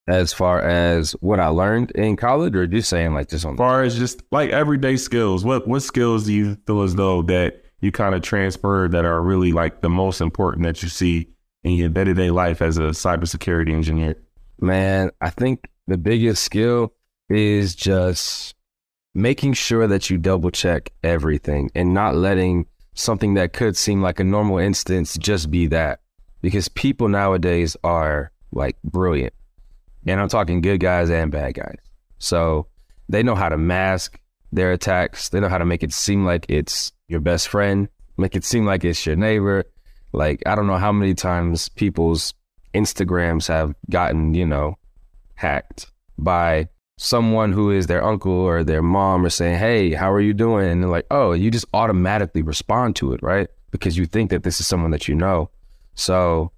As 0.07 0.31
far 0.31 0.61
as 0.61 1.11
what 1.19 1.39
I 1.39 1.47
learned 1.47 1.91
in 1.91 2.15
college, 2.15 2.55
or 2.55 2.65
just 2.65 2.89
saying 2.89 3.13
like 3.13 3.29
just 3.29 3.45
on 3.45 3.53
as 3.53 3.57
far 3.57 3.83
as 3.83 3.97
just 3.97 4.23
like 4.31 4.51
everyday 4.51 4.95
skills, 4.95 5.43
what 5.43 5.67
what 5.67 5.81
skills 5.81 6.25
do 6.25 6.33
you 6.33 6.57
feel 6.65 6.81
as 6.81 6.95
though 6.95 7.21
that 7.23 7.63
you 7.81 7.91
kind 7.91 8.15
of 8.15 8.21
transfer 8.21 8.87
that 8.89 9.05
are 9.05 9.21
really 9.21 9.51
like 9.51 9.81
the 9.81 9.89
most 9.89 10.21
important 10.21 10.63
that 10.63 10.81
you 10.81 10.89
see 10.89 11.27
in 11.63 11.73
your 11.73 11.89
day 11.89 12.05
to 12.05 12.13
day 12.13 12.31
life 12.31 12.61
as 12.61 12.77
a 12.77 12.91
cybersecurity 12.91 13.73
engineer? 13.73 14.15
Man, 14.59 15.11
I 15.21 15.29
think 15.29 15.69
the 15.87 15.97
biggest 15.97 16.43
skill 16.43 16.93
is 17.29 17.75
just 17.75 18.55
making 19.13 19.53
sure 19.53 19.87
that 19.87 20.09
you 20.09 20.17
double 20.17 20.51
check 20.51 20.91
everything 21.03 21.69
and 21.75 21.93
not 21.93 22.15
letting 22.15 22.65
something 22.93 23.33
that 23.35 23.53
could 23.53 23.75
seem 23.75 24.01
like 24.01 24.19
a 24.19 24.23
normal 24.23 24.57
instance 24.57 25.17
just 25.17 25.51
be 25.51 25.67
that. 25.67 25.99
Because 26.41 26.69
people 26.69 27.07
nowadays 27.07 27.75
are 27.83 28.31
like 28.51 28.77
brilliant. 28.83 29.33
And 30.07 30.19
I'm 30.21 30.29
talking 30.29 30.61
good 30.61 30.79
guys 30.79 31.09
and 31.09 31.31
bad 31.31 31.55
guys. 31.55 31.77
So 32.17 32.67
they 33.09 33.23
know 33.23 33.35
how 33.35 33.49
to 33.49 33.57
mask 33.57 34.19
their 34.51 34.71
attacks. 34.71 35.29
They 35.29 35.39
know 35.39 35.49
how 35.49 35.57
to 35.57 35.65
make 35.65 35.83
it 35.83 35.93
seem 35.93 36.25
like 36.25 36.45
it's 36.49 36.91
your 37.07 37.19
best 37.19 37.49
friend, 37.49 37.89
make 38.17 38.35
it 38.35 38.43
seem 38.43 38.65
like 38.65 38.83
it's 38.83 39.05
your 39.05 39.15
neighbor. 39.15 39.65
Like, 40.13 40.41
I 40.45 40.55
don't 40.55 40.67
know 40.67 40.77
how 40.77 40.91
many 40.91 41.13
times 41.13 41.69
people's 41.69 42.33
Instagrams 42.73 43.47
have 43.47 43.75
gotten, 43.89 44.33
you 44.33 44.45
know, 44.45 44.77
hacked 45.35 45.87
by 46.17 46.69
someone 46.97 47.51
who 47.51 47.69
is 47.71 47.87
their 47.87 48.03
uncle 48.03 48.31
or 48.31 48.63
their 48.63 48.81
mom 48.81 49.25
or 49.25 49.29
saying, 49.29 49.59
Hey, 49.59 49.93
how 49.93 50.11
are 50.11 50.21
you 50.21 50.33
doing? 50.33 50.69
And 50.69 50.83
they're 50.83 50.89
like, 50.89 51.05
Oh, 51.11 51.33
you 51.33 51.51
just 51.51 51.65
automatically 51.73 52.41
respond 52.41 52.95
to 52.97 53.13
it, 53.13 53.21
right? 53.21 53.47
Because 53.71 53.97
you 53.97 54.05
think 54.05 54.29
that 54.31 54.43
this 54.43 54.59
is 54.59 54.67
someone 54.67 54.91
that 54.91 55.07
you 55.07 55.15
know. 55.15 55.49
So 55.95 56.51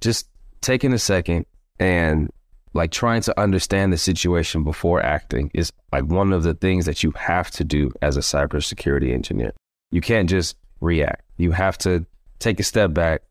just 0.00 0.28
taking 0.60 0.92
a 0.92 0.98
second 0.98 1.46
and 1.78 2.30
like 2.74 2.90
trying 2.90 3.22
to 3.22 3.40
understand 3.40 3.92
the 3.92 3.98
situation 3.98 4.64
before 4.64 5.02
acting 5.02 5.50
is 5.54 5.72
like 5.92 6.04
one 6.04 6.32
of 6.32 6.42
the 6.42 6.54
things 6.54 6.86
that 6.86 7.02
you 7.02 7.12
have 7.12 7.50
to 7.52 7.64
do 7.64 7.90
as 8.02 8.16
a 8.16 8.20
cybersecurity 8.20 9.12
engineer. 9.12 9.52
You 9.90 10.00
can't 10.00 10.28
just 10.28 10.56
react. 10.80 11.24
You 11.36 11.52
have 11.52 11.78
to 11.78 12.06
take 12.38 12.60
a 12.60 12.64
step 12.64 12.92
back, 12.92 13.22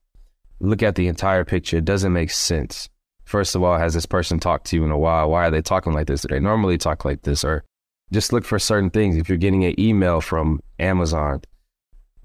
look 0.60 0.82
at 0.84 0.96
the 0.96 1.08
entire 1.08 1.46
picture. 1.46 1.78
It 1.78 1.86
doesn't 1.86 2.14
make 2.14 2.32
sense. 2.32 2.90
First 3.26 3.56
of 3.56 3.64
all, 3.64 3.78
has 3.78 3.94
this 3.94 4.06
person 4.06 4.40
talked 4.40 4.68
to 4.68 4.76
you 4.76 4.86
in 4.86 4.92
a 4.92 4.98
while? 4.98 5.30
Why 5.30 5.48
are 5.48 5.52
they 5.52 5.62
talking 5.62 5.94
like 5.94 6.08
this? 6.08 6.22
Do 6.22 6.30
they 6.30 6.40
normally 6.40 6.78
talk 6.78 7.06
like 7.06 7.24
this? 7.24 7.44
Or 7.44 7.64
just 8.12 8.32
look 8.32 8.46
for 8.46 8.58
certain 8.58 8.90
things. 8.90 9.18
If 9.18 9.28
you're 9.28 9.38
getting 9.38 9.66
an 9.66 9.80
email 9.80 10.22
from 10.22 10.62
Amazon, 10.80 11.42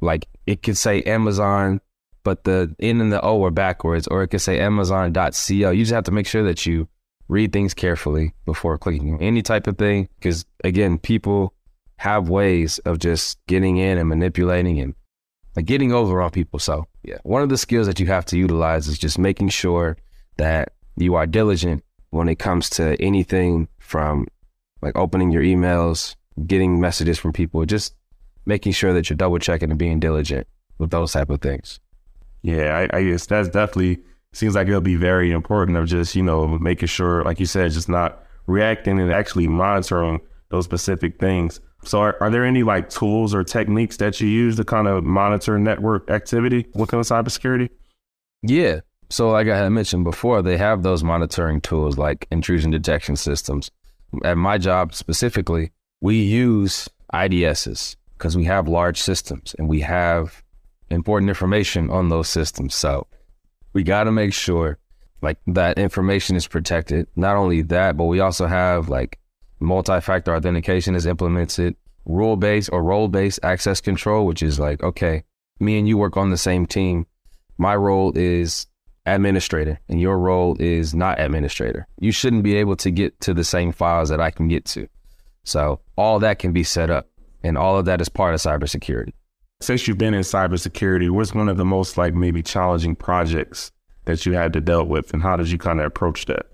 like 0.01 0.27
it 0.47 0.63
could 0.63 0.77
say 0.77 1.03
Amazon, 1.03 1.81
but 2.23 2.45
the 2.45 2.75
N 2.79 3.01
and 3.01 3.13
the 3.13 3.21
O 3.23 3.45
are 3.45 3.51
backwards, 3.51 4.07
or 4.07 4.23
it 4.23 4.29
could 4.29 4.41
say 4.41 4.61
Amazon.co. 4.61 5.71
You 5.71 5.83
just 5.83 5.93
have 5.93 6.05
to 6.05 6.13
make 6.13 6.27
sure 6.27 6.45
that 6.45 6.67
you 6.67 6.89
read 7.33 7.53
things 7.53 7.75
carefully 7.75 8.35
before 8.45 8.79
clicking 8.79 9.21
any 9.21 9.43
type 9.43 9.67
of 9.67 9.79
thing. 9.79 10.09
Because 10.19 10.45
again, 10.63 10.99
people 10.99 11.55
have 11.97 12.29
ways 12.29 12.79
of 12.81 12.99
just 12.99 13.39
getting 13.47 13.79
in 13.79 13.99
and 13.99 14.09
manipulating 14.09 14.79
and 14.79 14.95
like 15.57 15.67
getting 15.67 15.93
over 15.93 16.21
on 16.23 16.31
people. 16.31 16.59
So 16.59 16.87
yeah, 17.03 17.19
one 17.23 17.43
of 17.43 17.49
the 17.49 17.59
skills 17.59 17.87
that 17.87 17.99
you 17.99 18.07
have 18.07 18.25
to 18.27 18.39
utilize 18.39 18.87
is 18.87 18.99
just 18.99 19.19
making 19.19 19.49
sure 19.49 19.97
that 20.37 20.73
you 20.97 21.15
are 21.15 21.27
diligent 21.27 21.83
when 22.11 22.29
it 22.29 22.39
comes 22.39 22.69
to 22.71 23.01
anything 23.01 23.69
from 23.79 24.27
like 24.83 24.97
opening 24.97 25.31
your 25.31 25.43
emails, 25.43 26.17
getting 26.47 26.81
messages 26.81 27.19
from 27.19 27.33
people, 27.33 27.65
just 27.65 27.95
making 28.45 28.73
sure 28.73 28.93
that 28.93 29.09
you're 29.09 29.17
double 29.17 29.39
checking 29.39 29.71
and 29.71 29.79
being 29.79 30.01
diligent 30.01 30.47
with 30.79 30.91
those 30.91 31.13
type 31.13 31.31
of 31.31 31.41
things. 31.41 31.81
Yeah, 32.43 32.87
I, 32.93 32.99
I 32.99 33.05
guess 33.05 33.27
that's 33.27 33.49
definitely 33.49 34.01
seems 34.33 34.55
like 34.55 34.69
it'll 34.69 34.81
be 34.81 34.97
very 34.97 35.31
important 35.31 35.77
of 35.77 35.87
just, 35.87 36.15
you 36.15 36.23
know, 36.23 36.47
making 36.59 36.89
sure, 36.89 37.23
like 37.25 37.41
you 37.41 37.47
said, 37.47 37.71
just 37.73 37.89
not 37.89 38.25
reacting 38.47 38.99
and 38.99 39.13
actually 39.13 39.47
monitoring 39.47 40.21
those 40.51 40.65
specific 40.65 41.19
things. 41.19 41.61
So 41.85 42.01
are, 42.01 42.17
are 42.21 42.31
there 42.31 42.45
any 42.45 42.63
like 42.63 42.89
tools 42.89 43.35
or 43.35 43.45
techniques 43.45 43.97
that 43.99 44.21
you 44.21 44.29
use 44.29 44.57
to 44.57 44.65
kind 44.65 44.87
of 44.87 45.05
monitor 45.05 45.59
network 45.59 46.11
activity 46.11 46.67
within 46.75 47.01
cybersecurity? 47.01 47.69
Yeah. 48.43 48.81
So 49.11 49.31
like 49.31 49.49
I 49.49 49.59
had 49.59 49.69
mentioned 49.71 50.05
before, 50.05 50.43
they 50.43 50.57
have 50.57 50.83
those 50.83 51.05
monitoring 51.05 51.61
tools 51.61 51.99
like 51.99 52.27
intrusion 52.31 52.71
detection 52.71 53.17
systems. 53.17 53.71
At 54.25 54.39
my 54.39 54.59
job 54.59 54.95
specifically, 54.95 55.73
we 56.01 56.17
use 56.17 56.89
IDSs 57.13 57.97
because 58.17 58.37
we 58.37 58.45
have 58.45 58.69
large 58.69 59.01
systems 59.01 59.55
and 59.59 59.69
we 59.69 59.81
have 59.81 60.43
important 60.91 61.29
information 61.29 61.91
on 61.91 62.09
those 62.09 62.29
systems. 62.29 62.75
So 62.75 63.07
we 63.73 63.83
got 63.83 64.05
to 64.05 64.13
make 64.13 64.33
sure 64.33 64.79
like 65.23 65.39
that 65.47 65.79
information 65.79 66.37
is 66.37 66.47
protected. 66.47 67.07
Not 67.17 67.37
only 67.37 67.63
that, 67.63 67.97
but 67.97 68.05
we 68.05 68.21
also 68.21 68.47
have 68.47 68.89
like 68.89 69.19
multi-factor 69.61 70.35
authentication 70.35 70.95
is 70.95 71.07
implemented, 71.07 71.77
rule-based 72.05 72.71
or 72.73 72.83
role-based 72.83 73.41
access 73.43 73.81
control, 73.81 74.27
which 74.27 74.43
is 74.43 74.59
like, 74.59 74.83
okay, 74.83 75.23
me 75.61 75.79
and 75.79 75.87
you 75.87 75.97
work 75.97 76.17
on 76.17 76.31
the 76.31 76.37
same 76.37 76.67
team. 76.67 77.07
My 77.57 77.77
role 77.77 78.13
is 78.17 78.67
administrator 79.07 79.81
and 79.89 80.01
your 80.01 80.19
role 80.19 80.57
is 80.59 80.95
not 80.95 81.21
administrator. 81.21 81.87
You 82.01 82.13
shouldn't 82.13 82.43
be 82.43 82.57
able 82.57 82.77
to 82.77 82.91
get 82.91 83.21
to 83.21 83.35
the 83.35 83.45
same 83.45 83.73
files 83.73 84.09
that 84.09 84.21
I 84.21 84.31
can 84.31 84.49
get 84.49 84.65
to. 84.67 84.89
So 85.45 85.81
all 85.97 86.19
that 86.21 86.39
can 86.39 86.53
be 86.53 86.65
set 86.65 86.91
up 86.91 87.09
and 87.43 87.57
all 87.57 87.79
of 87.79 87.85
that 87.87 88.01
is 88.01 88.09
part 88.09 88.35
of 88.35 88.41
cybersecurity. 88.41 89.13
Since 89.63 89.87
you've 89.87 89.99
been 89.99 90.15
in 90.15 90.23
cybersecurity, 90.23 91.09
what's 91.11 91.35
one 91.35 91.49
of 91.49 91.57
the 91.57 91.65
most 91.65 91.97
like 91.97 92.15
maybe 92.15 92.43
challenging 92.43 92.97
projects 92.97 93.71
that 94.07 94.27
you 94.27 94.33
had 94.33 94.53
to 94.55 94.61
deal 94.61 94.85
with 94.85 95.13
and 95.13 95.23
how 95.23 95.37
did 95.37 95.51
you 95.51 95.59
kind 95.59 95.81
of 95.81 95.87
approach 95.87 96.27
that? 96.27 96.47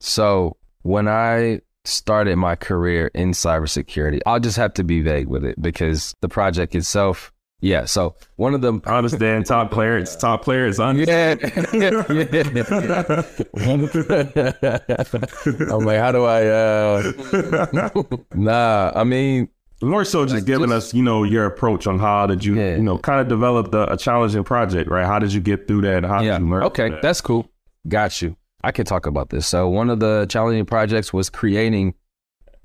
So 0.00 0.56
when 0.82 1.08
I 1.08 1.60
started 1.84 2.36
my 2.36 2.56
career 2.56 3.10
in 3.14 3.32
cybersecurity, 3.32 4.20
I'll 4.26 4.40
just 4.40 4.58
have 4.58 4.74
to 4.74 4.84
be 4.84 5.00
vague 5.00 5.28
with 5.28 5.44
it 5.44 5.60
because 5.60 6.14
the 6.20 6.28
project 6.28 6.74
itself 6.74 7.32
yeah, 7.64 7.86
so 7.86 8.14
one 8.36 8.52
of 8.52 8.60
the 8.60 8.78
I 8.84 8.98
understand 8.98 9.46
top 9.46 9.70
player, 9.70 9.96
it's 9.96 10.14
top 10.14 10.42
player 10.42 10.66
is 10.66 10.78
on. 10.78 10.98
Yeah, 10.98 11.34
yeah, 11.72 12.04
I'm 15.72 15.84
like, 15.86 15.98
how 15.98 16.12
do 16.12 16.24
I? 16.24 16.46
uh 16.46 17.12
Nah, 18.34 18.92
I 18.94 19.04
mean, 19.04 19.48
more 19.86 20.04
so 20.04 20.24
just 20.24 20.34
like 20.34 20.44
giving 20.44 20.68
just, 20.68 20.88
us, 20.88 20.94
you 20.94 21.02
know, 21.02 21.24
your 21.24 21.46
approach 21.46 21.86
on 21.86 21.98
how 21.98 22.26
did 22.26 22.44
you, 22.44 22.56
yeah. 22.56 22.76
you 22.76 22.82
know, 22.82 22.98
kind 22.98 23.20
of 23.20 23.28
develop 23.28 23.70
the, 23.70 23.92
a 23.92 23.96
challenging 23.96 24.44
project, 24.44 24.90
right? 24.90 25.06
How 25.06 25.18
did 25.18 25.32
you 25.32 25.40
get 25.40 25.66
through 25.66 25.82
that? 25.82 26.04
How 26.04 26.22
yeah. 26.22 26.38
did 26.38 26.44
you 26.44 26.50
learn? 26.50 26.62
Okay, 26.64 26.90
that? 26.90 27.02
that's 27.02 27.20
cool. 27.20 27.50
Got 27.88 28.22
you. 28.22 28.36
I 28.62 28.72
can 28.72 28.86
talk 28.86 29.06
about 29.06 29.30
this. 29.30 29.46
So 29.46 29.68
one 29.68 29.90
of 29.90 30.00
the 30.00 30.26
challenging 30.28 30.64
projects 30.64 31.12
was 31.12 31.28
creating. 31.28 31.94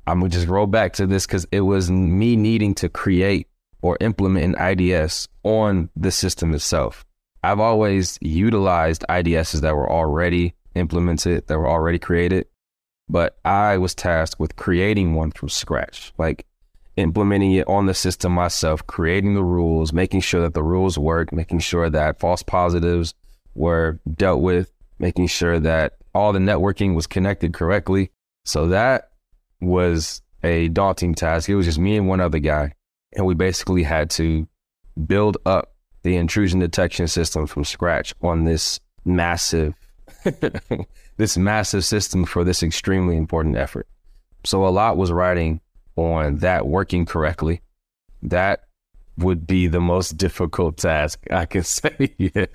I'm 0.07 0.19
gonna 0.19 0.29
just 0.29 0.47
roll 0.47 0.65
back 0.65 0.93
to 0.93 1.05
this 1.05 1.25
because 1.25 1.45
it 1.51 1.61
was 1.61 1.91
me 1.91 2.35
needing 2.35 2.73
to 2.75 2.89
create 2.89 3.47
or 3.81 3.97
implement 3.99 4.55
an 4.57 4.79
IDS 4.79 5.27
on 5.43 5.89
the 5.95 6.11
system 6.11 6.53
itself. 6.53 7.05
I've 7.43 7.59
always 7.59 8.17
utilized 8.21 9.05
IDSs 9.09 9.61
that 9.61 9.75
were 9.75 9.89
already 9.89 10.53
implemented, 10.75 11.47
that 11.47 11.57
were 11.57 11.69
already 11.69 11.99
created, 11.99 12.47
but 13.07 13.37
I 13.45 13.77
was 13.77 13.95
tasked 13.95 14.39
with 14.39 14.55
creating 14.55 15.15
one 15.15 15.31
from 15.31 15.49
scratch. 15.49 16.13
Like 16.17 16.45
implementing 16.95 17.53
it 17.53 17.67
on 17.67 17.85
the 17.85 17.93
system 17.93 18.33
myself, 18.33 18.85
creating 18.87 19.33
the 19.33 19.43
rules, 19.43 19.93
making 19.93 20.21
sure 20.21 20.41
that 20.41 20.53
the 20.53 20.63
rules 20.63 20.97
work, 20.97 21.31
making 21.31 21.59
sure 21.59 21.89
that 21.89 22.19
false 22.19 22.43
positives 22.43 23.13
were 23.55 23.99
dealt 24.15 24.41
with, 24.41 24.71
making 24.99 25.27
sure 25.27 25.59
that 25.59 25.93
all 26.13 26.33
the 26.33 26.39
networking 26.39 26.95
was 26.95 27.07
connected 27.07 27.53
correctly. 27.53 28.11
So 28.45 28.67
that 28.67 29.11
was 29.61 30.21
a 30.43 30.69
daunting 30.69 31.15
task. 31.15 31.49
It 31.49 31.55
was 31.55 31.65
just 31.65 31.79
me 31.79 31.97
and 31.97 32.07
one 32.07 32.21
other 32.21 32.39
guy. 32.39 32.73
And 33.15 33.25
we 33.25 33.33
basically 33.33 33.83
had 33.83 34.09
to 34.11 34.47
build 35.05 35.37
up 35.45 35.73
the 36.03 36.15
intrusion 36.15 36.59
detection 36.59 37.07
system 37.07 37.47
from 37.47 37.63
scratch 37.63 38.13
on 38.21 38.45
this 38.45 38.79
massive, 39.05 39.73
this 41.17 41.37
massive 41.37 41.83
system 41.83 42.25
for 42.25 42.43
this 42.43 42.63
extremely 42.63 43.17
important 43.17 43.57
effort. 43.57 43.87
So 44.45 44.65
a 44.65 44.69
lot 44.69 44.97
was 44.97 45.11
riding 45.11 45.61
on 46.05 46.37
that 46.37 46.67
working 46.67 47.05
correctly, 47.05 47.61
that 48.23 48.65
would 49.17 49.45
be 49.45 49.67
the 49.67 49.81
most 49.81 50.17
difficult 50.17 50.77
task 50.77 51.19
I 51.31 51.45
can 51.45 51.63
say. 51.63 52.15
yeah. 52.17 52.45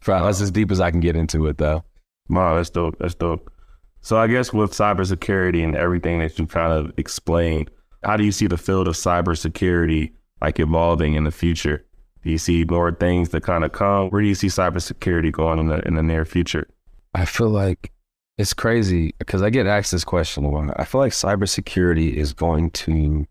Probably 0.00 0.28
that's 0.28 0.40
as 0.40 0.50
deep 0.50 0.70
as 0.70 0.80
I 0.80 0.90
can 0.90 1.00
get 1.00 1.16
into 1.16 1.46
it 1.46 1.58
though. 1.58 1.84
Wow, 2.28 2.56
that's 2.56 2.70
dope. 2.70 2.96
That's 2.98 3.14
dope. 3.14 3.52
So 4.00 4.16
I 4.16 4.26
guess 4.28 4.52
with 4.52 4.72
cybersecurity 4.72 5.62
and 5.62 5.76
everything 5.76 6.20
that 6.20 6.38
you 6.38 6.46
kind 6.46 6.72
of 6.72 6.92
explained, 6.96 7.70
how 8.02 8.16
do 8.16 8.24
you 8.24 8.32
see 8.32 8.46
the 8.46 8.56
field 8.56 8.88
of 8.88 8.94
cybersecurity 8.94 10.12
like 10.40 10.58
evolving 10.58 11.14
in 11.14 11.24
the 11.24 11.30
future? 11.30 11.84
Do 12.22 12.30
you 12.30 12.38
see 12.38 12.64
more 12.64 12.92
things 12.92 13.30
that 13.30 13.42
kind 13.42 13.64
of 13.64 13.72
come? 13.72 14.08
Where 14.08 14.22
do 14.22 14.28
you 14.28 14.34
see 14.34 14.46
cybersecurity 14.46 15.32
going 15.32 15.58
in 15.58 15.66
the 15.68 15.86
in 15.86 15.94
the 15.94 16.02
near 16.02 16.24
future? 16.24 16.68
I 17.14 17.24
feel 17.24 17.48
like 17.50 17.92
it's 18.40 18.54
crazy 18.54 19.14
because 19.18 19.42
I 19.42 19.50
get 19.50 19.66
asked 19.66 19.92
this 19.92 20.02
question 20.02 20.44
a 20.44 20.50
lot. 20.50 20.72
I 20.76 20.86
feel 20.86 21.00
like 21.02 21.12
cybersecurity 21.12 22.14
is 22.14 22.32
going 22.32 22.70
to 22.70 23.26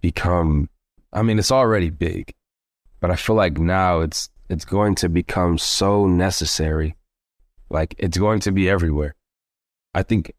become, 0.00 0.68
I 1.12 1.22
mean, 1.22 1.40
it's 1.40 1.50
already 1.50 1.90
big, 1.90 2.32
but 3.00 3.10
I 3.10 3.16
feel 3.16 3.34
like 3.34 3.58
now 3.58 4.00
it's 4.00 4.30
it's 4.48 4.64
going 4.64 4.94
to 4.96 5.08
become 5.08 5.58
so 5.58 6.06
necessary. 6.06 6.94
Like 7.68 7.96
it's 7.98 8.16
going 8.16 8.38
to 8.40 8.52
be 8.52 8.70
everywhere. 8.70 9.16
I 9.92 10.04
think 10.04 10.32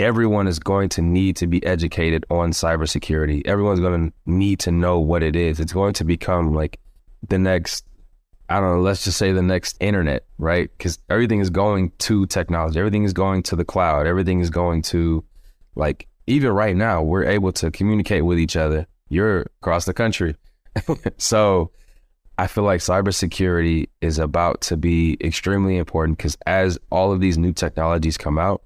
everyone 0.00 0.48
is 0.48 0.58
going 0.58 0.88
to 0.90 1.02
need 1.02 1.36
to 1.36 1.46
be 1.46 1.62
educated 1.66 2.24
on 2.30 2.52
cybersecurity. 2.52 3.46
Everyone's 3.46 3.80
going 3.80 4.08
to 4.08 4.14
need 4.24 4.60
to 4.60 4.70
know 4.70 4.98
what 4.98 5.22
it 5.22 5.36
is. 5.36 5.60
It's 5.60 5.74
going 5.74 5.92
to 5.94 6.04
become 6.04 6.54
like 6.54 6.80
the 7.28 7.38
next 7.38 7.84
I 8.48 8.60
don't 8.60 8.76
know, 8.76 8.80
let's 8.80 9.04
just 9.04 9.18
say 9.18 9.32
the 9.32 9.42
next 9.42 9.76
internet, 9.80 10.24
right? 10.38 10.70
Because 10.76 10.98
everything 11.10 11.40
is 11.40 11.50
going 11.50 11.92
to 11.98 12.26
technology, 12.26 12.78
everything 12.78 13.04
is 13.04 13.12
going 13.12 13.42
to 13.44 13.56
the 13.56 13.64
cloud, 13.64 14.06
everything 14.06 14.40
is 14.40 14.50
going 14.50 14.82
to 14.82 15.24
like 15.74 16.08
even 16.26 16.52
right 16.52 16.76
now, 16.76 17.02
we're 17.02 17.24
able 17.24 17.52
to 17.52 17.70
communicate 17.70 18.24
with 18.24 18.38
each 18.38 18.56
other. 18.56 18.86
You're 19.08 19.42
across 19.62 19.86
the 19.86 19.94
country. 19.94 20.36
so 21.16 21.70
I 22.36 22.46
feel 22.46 22.64
like 22.64 22.80
cybersecurity 22.80 23.88
is 24.00 24.18
about 24.18 24.60
to 24.62 24.76
be 24.76 25.16
extremely 25.20 25.78
important 25.78 26.18
because 26.18 26.36
as 26.46 26.78
all 26.90 27.12
of 27.12 27.20
these 27.20 27.38
new 27.38 27.52
technologies 27.52 28.18
come 28.18 28.38
out, 28.38 28.62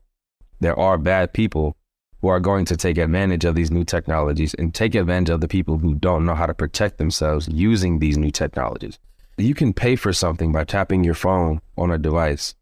there 0.60 0.78
are 0.78 0.98
bad 0.98 1.32
people 1.32 1.76
who 2.20 2.28
are 2.28 2.40
going 2.40 2.64
to 2.66 2.76
take 2.76 2.98
advantage 2.98 3.44
of 3.44 3.54
these 3.54 3.70
new 3.70 3.84
technologies 3.84 4.54
and 4.54 4.74
take 4.74 4.94
advantage 4.94 5.30
of 5.30 5.40
the 5.40 5.48
people 5.48 5.78
who 5.78 5.94
don't 5.94 6.26
know 6.26 6.34
how 6.34 6.46
to 6.46 6.54
protect 6.54 6.98
themselves 6.98 7.48
using 7.48 7.98
these 7.98 8.18
new 8.18 8.30
technologies. 8.30 8.98
You 9.38 9.54
can 9.54 9.72
pay 9.72 9.96
for 9.96 10.12
something 10.12 10.52
by 10.52 10.64
tapping 10.64 11.04
your 11.04 11.14
phone 11.14 11.60
on 11.76 11.90
a 11.90 11.98
device 11.98 12.54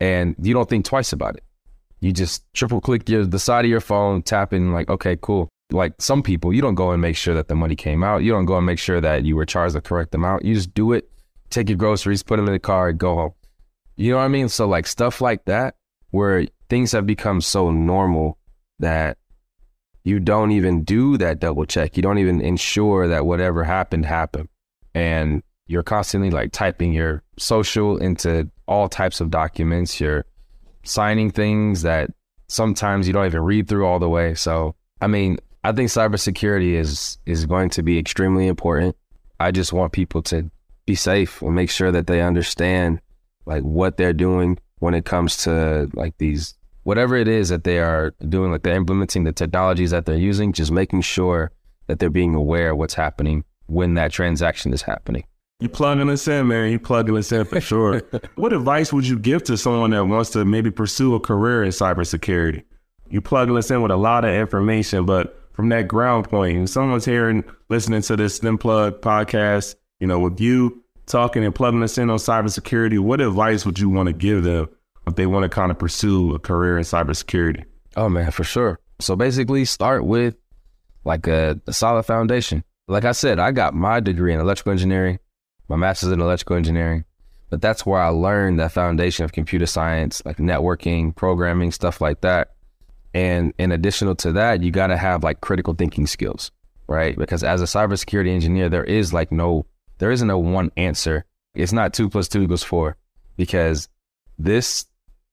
and 0.00 0.36
you 0.40 0.54
don't 0.54 0.68
think 0.68 0.84
twice 0.84 1.12
about 1.12 1.36
it. 1.36 1.44
You 2.00 2.12
just 2.12 2.44
triple 2.54 2.80
click 2.80 3.08
your 3.08 3.26
the 3.26 3.38
side 3.38 3.64
of 3.64 3.70
your 3.70 3.80
phone, 3.80 4.22
tap 4.22 4.52
in 4.52 4.72
like, 4.72 4.88
okay, 4.88 5.16
cool 5.20 5.48
like 5.70 5.94
some 5.98 6.22
people, 6.22 6.52
you 6.52 6.62
don't 6.62 6.74
go 6.74 6.92
and 6.92 7.02
make 7.02 7.16
sure 7.16 7.34
that 7.34 7.48
the 7.48 7.54
money 7.54 7.76
came 7.76 8.02
out. 8.02 8.22
You 8.22 8.32
don't 8.32 8.46
go 8.46 8.56
and 8.56 8.66
make 8.66 8.78
sure 8.78 9.00
that 9.00 9.24
you 9.24 9.36
were 9.36 9.44
charged 9.44 9.74
the 9.74 9.80
correct 9.80 10.14
amount. 10.14 10.44
You 10.44 10.54
just 10.54 10.72
do 10.74 10.92
it, 10.92 11.10
take 11.50 11.68
your 11.68 11.76
groceries, 11.76 12.22
put 12.22 12.36
them 12.36 12.46
in 12.46 12.52
the 12.52 12.58
car, 12.58 12.92
go 12.92 13.14
home. 13.14 13.32
You 13.96 14.12
know 14.12 14.18
what 14.18 14.24
I 14.24 14.28
mean? 14.28 14.48
So 14.48 14.66
like 14.66 14.86
stuff 14.86 15.20
like 15.20 15.44
that, 15.44 15.74
where 16.10 16.46
things 16.70 16.92
have 16.92 17.06
become 17.06 17.40
so 17.40 17.70
normal 17.70 18.38
that 18.78 19.18
you 20.04 20.20
don't 20.20 20.52
even 20.52 20.84
do 20.84 21.18
that 21.18 21.40
double 21.40 21.66
check. 21.66 21.96
You 21.96 22.02
don't 22.02 22.18
even 22.18 22.40
ensure 22.40 23.08
that 23.08 23.26
whatever 23.26 23.64
happened 23.64 24.06
happened. 24.06 24.48
And 24.94 25.42
you're 25.68 25.82
constantly 25.82 26.30
like 26.30 26.50
typing 26.50 26.92
your 26.92 27.22
social 27.38 27.98
into 27.98 28.50
all 28.66 28.88
types 28.88 29.20
of 29.20 29.30
documents. 29.30 30.00
You're 30.00 30.24
signing 30.82 31.30
things 31.30 31.82
that 31.82 32.10
sometimes 32.48 33.06
you 33.06 33.12
don't 33.12 33.26
even 33.26 33.42
read 33.42 33.68
through 33.68 33.86
all 33.86 33.98
the 33.98 34.08
way. 34.08 34.34
So, 34.34 34.74
I 35.00 35.06
mean, 35.06 35.38
I 35.62 35.72
think 35.72 35.90
cybersecurity 35.90 36.72
is 36.72 37.18
is 37.26 37.46
going 37.46 37.70
to 37.70 37.82
be 37.82 37.98
extremely 37.98 38.46
important. 38.46 38.96
I 39.38 39.50
just 39.50 39.72
want 39.72 39.92
people 39.92 40.22
to 40.22 40.50
be 40.86 40.94
safe 40.94 41.42
and 41.42 41.54
make 41.54 41.70
sure 41.70 41.92
that 41.92 42.06
they 42.06 42.22
understand 42.22 43.00
like 43.44 43.62
what 43.62 43.98
they're 43.98 44.12
doing 44.12 44.58
when 44.78 44.94
it 44.94 45.04
comes 45.04 45.36
to 45.44 45.90
like 45.92 46.16
these 46.18 46.54
whatever 46.84 47.16
it 47.16 47.28
is 47.28 47.50
that 47.50 47.64
they 47.64 47.78
are 47.78 48.14
doing, 48.30 48.50
like 48.50 48.62
they're 48.62 48.74
implementing 48.74 49.24
the 49.24 49.32
technologies 49.32 49.90
that 49.90 50.06
they're 50.06 50.16
using, 50.16 50.54
just 50.54 50.72
making 50.72 51.02
sure 51.02 51.52
that 51.86 51.98
they're 51.98 52.08
being 52.08 52.34
aware 52.34 52.70
of 52.70 52.78
what's 52.78 52.94
happening 52.94 53.44
when 53.66 53.94
that 53.94 54.10
transaction 54.10 54.72
is 54.72 54.80
happening. 54.80 55.24
You 55.60 55.68
plugging 55.68 56.08
us 56.08 56.28
in, 56.28 56.46
man. 56.46 56.70
You 56.70 56.78
plugging 56.78 57.16
us 57.16 57.32
in 57.32 57.44
for 57.44 57.60
sure. 57.60 58.00
what 58.36 58.52
advice 58.52 58.92
would 58.92 59.08
you 59.08 59.18
give 59.18 59.42
to 59.44 59.56
someone 59.56 59.90
that 59.90 60.04
wants 60.04 60.30
to 60.30 60.44
maybe 60.44 60.70
pursue 60.70 61.16
a 61.16 61.20
career 61.20 61.64
in 61.64 61.70
cybersecurity? 61.70 62.62
You 63.10 63.20
plugging 63.20 63.56
us 63.56 63.70
in 63.70 63.82
with 63.82 63.90
a 63.90 63.96
lot 63.96 64.24
of 64.24 64.32
information, 64.32 65.04
but 65.04 65.38
from 65.58 65.70
that 65.70 65.88
ground 65.88 66.30
point. 66.30 66.56
If 66.56 66.68
someone's 66.68 67.04
hearing, 67.04 67.42
listening 67.68 68.02
to 68.02 68.14
this 68.14 68.36
STEM 68.36 68.58
Plug 68.58 69.00
podcast, 69.00 69.74
you 69.98 70.06
know, 70.06 70.20
with 70.20 70.40
you 70.40 70.84
talking 71.06 71.44
and 71.44 71.52
plugging 71.52 71.82
us 71.82 71.98
in 71.98 72.10
on 72.10 72.18
cybersecurity, 72.18 73.00
what 73.00 73.20
advice 73.20 73.66
would 73.66 73.80
you 73.80 73.88
want 73.88 74.06
to 74.06 74.12
give 74.12 74.44
them 74.44 74.68
if 75.08 75.16
they 75.16 75.26
want 75.26 75.42
to 75.42 75.48
kind 75.48 75.72
of 75.72 75.78
pursue 75.78 76.32
a 76.32 76.38
career 76.38 76.78
in 76.78 76.84
cybersecurity? 76.84 77.64
Oh 77.96 78.08
man, 78.08 78.30
for 78.30 78.44
sure. 78.44 78.78
So 79.00 79.16
basically, 79.16 79.64
start 79.64 80.04
with 80.04 80.36
like 81.04 81.26
a, 81.26 81.60
a 81.66 81.72
solid 81.72 82.04
foundation. 82.04 82.62
Like 82.86 83.04
I 83.04 83.10
said, 83.10 83.40
I 83.40 83.50
got 83.50 83.74
my 83.74 83.98
degree 83.98 84.32
in 84.32 84.38
electrical 84.38 84.70
engineering, 84.70 85.18
my 85.68 85.76
master's 85.76 86.12
in 86.12 86.20
electrical 86.20 86.56
engineering, 86.56 87.04
but 87.50 87.60
that's 87.60 87.86
where 87.86 88.00
I 88.00 88.08
learned 88.08 88.58
that 88.60 88.72
foundation 88.72 89.24
of 89.24 89.32
computer 89.32 89.66
science, 89.66 90.22
like 90.24 90.38
networking, 90.38 91.14
programming, 91.14 91.72
stuff 91.72 92.00
like 92.00 92.20
that. 92.22 92.54
And 93.14 93.54
in 93.58 93.72
additional 93.72 94.14
to 94.16 94.32
that, 94.32 94.62
you 94.62 94.70
got 94.70 94.88
to 94.88 94.96
have 94.96 95.24
like 95.24 95.40
critical 95.40 95.74
thinking 95.74 96.06
skills, 96.06 96.50
right? 96.86 97.16
Because 97.16 97.42
as 97.42 97.62
a 97.62 97.64
cybersecurity 97.64 98.30
engineer, 98.30 98.68
there 98.68 98.84
is 98.84 99.12
like 99.12 99.32
no, 99.32 99.66
there 99.98 100.10
isn't 100.10 100.30
a 100.30 100.38
one 100.38 100.70
answer. 100.76 101.24
It's 101.54 101.72
not 101.72 101.94
two 101.94 102.08
plus 102.10 102.28
two 102.28 102.42
equals 102.42 102.62
four 102.62 102.96
because 103.36 103.88
this 104.38 104.86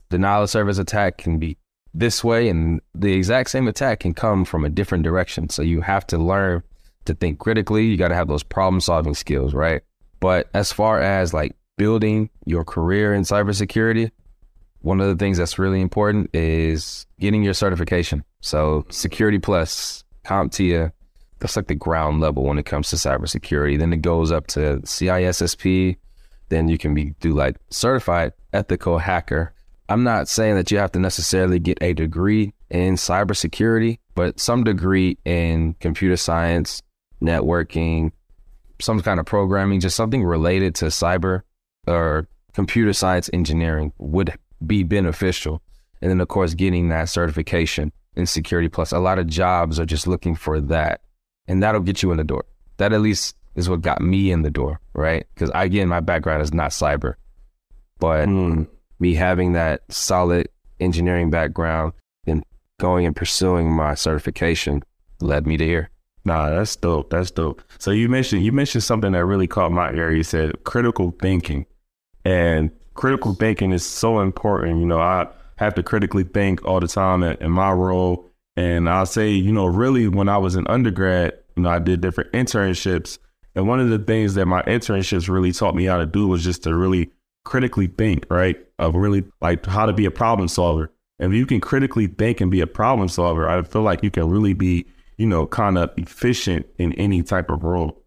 denial 0.10 0.44
of 0.44 0.50
service 0.50 0.78
attack 0.78 1.18
can 1.18 1.38
be 1.38 1.58
this 1.94 2.24
way 2.24 2.50
and 2.50 2.82
the 2.94 3.14
exact 3.14 3.50
same 3.50 3.68
attack 3.68 4.02
can 4.02 4.14
come 4.14 4.46
from 4.46 4.66
a 4.66 4.70
different 4.70 5.04
direction. 5.04 5.50
So 5.50 5.62
you 5.62 5.82
have 5.82 6.06
to 6.08 6.18
learn 6.18 6.64
to 7.06 7.14
think 7.14 7.40
critically. 7.40 7.86
You 7.86 7.98
got 7.98 8.10
to 8.10 8.16
have 8.16 8.28
those 8.28 8.44
problem 8.44 8.82
solving 8.82 9.16
skills, 9.16 9.54
right? 9.54 9.82
But 10.26 10.50
as 10.56 10.72
far 10.72 11.00
as 11.00 11.36
like 11.36 11.56
building 11.78 12.32
your 12.48 12.64
career 12.66 13.14
in 13.14 13.22
cybersecurity, 13.22 14.10
one 14.82 15.00
of 15.00 15.08
the 15.08 15.16
things 15.24 15.38
that's 15.38 15.60
really 15.60 15.82
important 15.82 16.32
is 16.34 17.06
getting 17.20 17.44
your 17.44 17.54
certification. 17.54 18.24
So 18.42 18.88
Security 18.90 19.38
Plus, 19.38 20.04
CompTIA, 20.26 20.94
that's 21.38 21.56
like 21.56 21.68
the 21.68 21.76
ground 21.76 22.22
level 22.22 22.44
when 22.44 22.58
it 22.58 22.66
comes 22.66 22.90
to 22.90 22.96
cybersecurity. 22.96 23.78
Then 23.78 23.94
it 23.94 24.02
goes 24.02 24.32
up 24.32 24.48
to 24.48 24.80
CISSP. 24.80 25.96
Then 26.50 26.70
you 26.70 26.80
can 26.80 26.96
be 26.96 27.12
do 27.20 27.32
like 27.36 27.58
certified 27.70 28.34
ethical 28.52 28.98
hacker. 28.98 29.54
I'm 29.90 30.04
not 30.04 30.28
saying 30.28 30.56
that 30.56 30.72
you 30.72 30.80
have 30.80 30.94
to 30.94 31.00
necessarily 31.00 31.60
get 31.60 31.78
a 31.82 31.94
degree 31.94 32.52
in 32.72 32.96
cybersecurity, 32.96 34.00
but 34.16 34.40
some 34.40 34.64
degree 34.64 35.20
in 35.24 35.76
computer 35.76 36.18
science, 36.18 36.82
networking, 37.22 38.12
some 38.86 39.02
kind 39.02 39.20
of 39.20 39.26
programming, 39.26 39.80
just 39.80 39.96
something 39.96 40.24
related 40.24 40.76
to 40.76 40.86
cyber 40.86 41.42
or 41.88 42.28
computer 42.54 42.94
science 42.94 43.30
engineering 43.34 43.92
would 43.98 44.38
be 44.66 44.84
beneficial. 44.84 45.62
And 46.02 46.12
then, 46.12 46.22
of 46.22 46.28
course, 46.28 46.54
getting 46.54 46.90
that 46.90 47.10
certification 47.10 47.92
in 48.16 48.26
Security 48.26 48.70
Plus. 48.70 48.92
A 48.92 49.00
lot 49.00 49.20
of 49.20 49.28
jobs 49.28 49.80
are 49.80 49.86
just 49.86 50.08
looking 50.08 50.36
for 50.36 50.62
that, 50.62 51.02
and 51.48 51.62
that'll 51.62 51.82
get 51.82 52.02
you 52.02 52.12
in 52.12 52.18
the 52.18 52.24
door. 52.24 52.46
That 52.78 52.94
at 52.94 53.02
least 53.02 53.36
is 53.56 53.70
what 53.70 53.82
got 53.82 54.02
me 54.02 54.32
in 54.32 54.42
the 54.42 54.52
door, 54.52 54.80
right? 54.94 55.26
Because 55.34 55.52
again, 55.54 55.88
my 55.88 56.00
background 56.00 56.42
is 56.42 56.54
not 56.54 56.72
cyber, 56.72 57.16
but 58.00 58.28
mm. 58.28 58.68
me 59.00 59.16
having 59.16 59.54
that 59.54 59.82
solid 59.90 60.50
engineering 60.80 61.30
background 61.30 61.94
and 62.28 62.44
going 62.80 63.06
and 63.06 63.16
pursuing 63.16 63.72
my 63.72 63.96
certification 63.96 64.84
led 65.22 65.48
me 65.48 65.58
to 65.58 65.66
here. 65.66 65.90
Nah, 66.26 66.50
that's 66.50 66.76
dope. 66.76 67.12
That's 67.12 67.32
dope. 67.32 67.62
So 67.78 67.92
you 67.92 68.10
mentioned 68.10 68.44
you 68.44 68.52
mentioned 68.52 68.84
something 68.84 69.12
that 69.12 69.26
really 69.26 69.48
caught 69.48 69.72
my 69.72 69.92
ear. 69.92 70.12
You 70.12 70.24
said 70.24 70.64
critical 70.64 71.16
thinking, 71.22 71.66
and 72.26 72.72
critical 72.96 73.36
thinking 73.36 73.72
is 73.72 73.86
so 73.86 74.20
important. 74.20 74.80
You 74.80 74.88
know, 74.88 75.00
I 75.00 75.28
have 75.58 75.76
to 75.76 75.84
critically 75.84 76.24
think 76.24 76.66
all 76.66 76.80
the 76.80 76.88
time 76.88 77.24
in, 77.24 77.38
in 77.38 77.52
my 77.52 77.72
role. 77.72 78.30
And 78.58 78.90
I'll 78.90 79.06
say, 79.06 79.32
you 79.32 79.52
know, 79.52 79.66
really 79.66 80.08
when 80.08 80.30
I 80.30 80.38
was 80.38 80.56
in 80.56 80.66
undergrad, 80.68 81.34
you 81.56 81.64
know, 81.64 81.70
I 81.70 81.80
did 81.80 82.02
different 82.02 82.32
internships. 82.32 83.20
And 83.54 83.68
one 83.68 83.80
of 83.80 83.90
the 83.90 84.00
things 84.00 84.34
that 84.36 84.46
my 84.48 84.62
internships 84.64 85.30
really 85.30 85.52
taught 85.52 85.76
me 85.76 85.86
how 85.86 85.98
to 85.98 86.06
do 86.06 86.28
was 86.28 86.44
just 86.44 86.64
to 86.64 86.76
really 86.76 87.12
critically 87.44 87.88
think, 87.88 88.26
right? 88.30 88.58
Of 88.80 88.96
really 88.96 89.24
like 89.42 89.66
how 89.66 89.86
to 89.86 89.94
be 89.94 90.06
a 90.06 90.12
problem 90.12 90.48
solver. 90.48 90.92
And 91.20 91.34
if 91.34 91.38
you 91.38 91.46
can 91.46 91.62
critically 91.62 92.08
think 92.08 92.42
and 92.42 92.52
be 92.52 92.62
a 92.62 92.68
problem 92.68 93.08
solver, 93.08 93.48
I 93.48 93.62
feel 93.62 93.84
like 93.84 94.04
you 94.04 94.12
can 94.12 94.30
really 94.30 94.54
be, 94.54 94.86
you 95.18 95.26
know, 95.26 95.46
kind 95.48 95.78
of 95.78 95.92
efficient 95.98 96.66
in 96.78 96.94
any 96.94 97.24
type 97.24 97.50
of 97.50 97.64
role. 97.64 98.04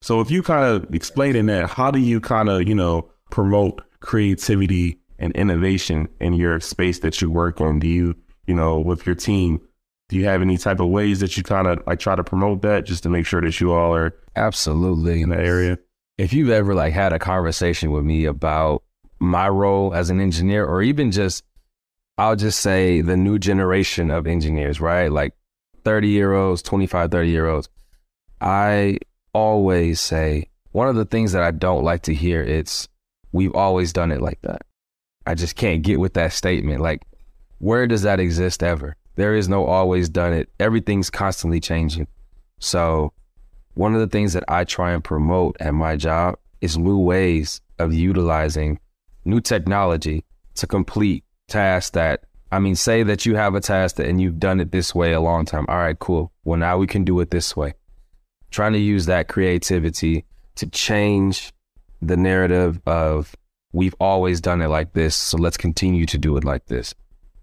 So 0.00 0.20
if 0.20 0.30
you 0.30 0.42
kind 0.42 0.64
of 0.64 0.92
explain 0.94 1.36
in 1.36 1.46
that, 1.46 1.70
how 1.70 1.90
do 1.90 1.98
you 1.98 2.20
kind 2.20 2.48
of, 2.48 2.68
you 2.68 2.74
know, 2.74 3.10
promote 3.30 3.82
creativity 4.00 4.98
and 5.18 5.32
innovation 5.34 6.08
in 6.20 6.34
your 6.34 6.58
space 6.60 6.98
that 7.00 7.20
you 7.22 7.30
work 7.30 7.60
in? 7.60 7.78
Do 7.78 7.86
you, 7.86 8.16
you 8.46 8.54
know, 8.54 8.80
with 8.80 9.06
your 9.06 9.14
team, 9.14 9.60
do 10.08 10.16
you 10.16 10.24
have 10.24 10.42
any 10.42 10.58
type 10.58 10.80
of 10.80 10.88
ways 10.88 11.20
that 11.20 11.36
you 11.36 11.42
kind 11.42 11.68
of 11.68 11.82
like 11.86 12.00
try 12.00 12.16
to 12.16 12.24
promote 12.24 12.62
that 12.62 12.84
just 12.84 13.04
to 13.04 13.08
make 13.08 13.26
sure 13.26 13.40
that 13.40 13.60
you 13.60 13.72
all 13.72 13.94
are 13.94 14.14
absolutely 14.34 15.22
in 15.22 15.30
the 15.30 15.38
area? 15.38 15.78
If 16.18 16.32
you've 16.32 16.50
ever 16.50 16.74
like 16.74 16.92
had 16.92 17.12
a 17.12 17.18
conversation 17.18 17.92
with 17.92 18.04
me 18.04 18.24
about 18.24 18.82
my 19.20 19.48
role 19.48 19.94
as 19.94 20.10
an 20.10 20.20
engineer 20.20 20.66
or 20.66 20.82
even 20.82 21.12
just 21.12 21.44
I'll 22.18 22.36
just 22.36 22.60
say 22.60 23.00
the 23.00 23.16
new 23.16 23.38
generation 23.38 24.10
of 24.10 24.26
engineers, 24.26 24.80
right? 24.80 25.10
Like 25.10 25.34
30 25.84 26.08
year 26.08 26.32
olds, 26.34 26.62
25, 26.62 27.10
30 27.10 27.28
year 27.30 27.46
olds. 27.46 27.68
I 28.40 28.98
always 29.34 30.00
say 30.00 30.48
one 30.72 30.88
of 30.88 30.96
the 30.96 31.04
things 31.04 31.32
that 31.32 31.42
I 31.42 31.50
don't 31.50 31.84
like 31.84 32.02
to 32.02 32.14
hear 32.14 32.42
it's 32.42 32.88
we've 33.32 33.54
always 33.54 33.92
done 33.92 34.10
it 34.10 34.20
like 34.20 34.40
that. 34.42 34.62
I 35.26 35.34
just 35.34 35.56
can't 35.56 35.82
get 35.82 36.00
with 36.00 36.14
that 36.14 36.32
statement. 36.32 36.80
Like, 36.80 37.02
where 37.58 37.86
does 37.86 38.02
that 38.02 38.20
exist 38.20 38.62
ever? 38.62 38.96
There 39.14 39.34
is 39.34 39.48
no 39.48 39.66
always 39.66 40.08
done 40.08 40.32
it. 40.32 40.50
Everything's 40.58 41.10
constantly 41.10 41.60
changing. 41.60 42.08
So, 42.58 43.12
one 43.74 43.94
of 43.94 44.00
the 44.00 44.06
things 44.06 44.32
that 44.32 44.44
I 44.48 44.64
try 44.64 44.92
and 44.92 45.02
promote 45.02 45.56
at 45.60 45.74
my 45.74 45.96
job 45.96 46.36
is 46.60 46.76
new 46.76 46.98
ways 46.98 47.60
of 47.78 47.94
utilizing 47.94 48.78
new 49.24 49.40
technology 49.40 50.24
to 50.56 50.66
complete 50.66 51.24
tasks 51.48 51.90
that, 51.90 52.24
I 52.52 52.58
mean, 52.58 52.76
say 52.76 53.02
that 53.02 53.24
you 53.24 53.34
have 53.34 53.54
a 53.54 53.60
task 53.60 53.98
and 53.98 54.20
you've 54.20 54.38
done 54.38 54.60
it 54.60 54.72
this 54.72 54.94
way 54.94 55.12
a 55.12 55.20
long 55.20 55.46
time. 55.46 55.64
All 55.68 55.78
right, 55.78 55.98
cool. 55.98 56.30
Well, 56.44 56.58
now 56.58 56.76
we 56.76 56.86
can 56.86 57.02
do 57.02 57.18
it 57.20 57.30
this 57.30 57.56
way. 57.56 57.72
Trying 58.50 58.74
to 58.74 58.78
use 58.78 59.06
that 59.06 59.26
creativity 59.26 60.26
to 60.56 60.66
change 60.66 61.50
the 62.02 62.16
narrative 62.16 62.78
of 62.86 63.34
we've 63.72 63.94
always 63.98 64.38
done 64.42 64.60
it 64.60 64.68
like 64.68 64.92
this, 64.92 65.16
so 65.16 65.38
let's 65.38 65.56
continue 65.56 66.04
to 66.04 66.18
do 66.18 66.36
it 66.36 66.44
like 66.44 66.66
this. 66.66 66.94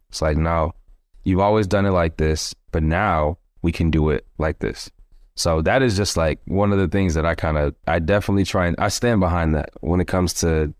It's 0.09 0.21
like, 0.21 0.37
no, 0.37 0.75
you've 1.23 1.39
always 1.39 1.65
done 1.65 1.87
it 1.87 1.91
like 1.91 2.17
this, 2.17 2.53
but 2.71 2.83
now 2.83 3.39
we 3.63 3.71
can 3.71 3.89
do 3.89 4.09
it 4.11 4.27
like 4.37 4.59
this. 4.59 4.91
So 5.35 5.63
that 5.63 5.81
is 5.81 5.97
just 5.97 6.17
like 6.17 6.39
one 6.45 6.71
of 6.71 6.77
the 6.77 6.87
things 6.87 7.15
that 7.15 7.25
I 7.25 7.33
kind 7.33 7.57
of, 7.57 7.73
I 7.87 7.97
definitely 7.97 8.43
try 8.43 8.67
and 8.67 8.75
I 8.77 8.89
stand 8.89 9.21
behind 9.21 9.55
that 9.55 9.71
when 9.81 10.01
it 10.01 10.07
comes 10.07 10.33
to 10.35 10.71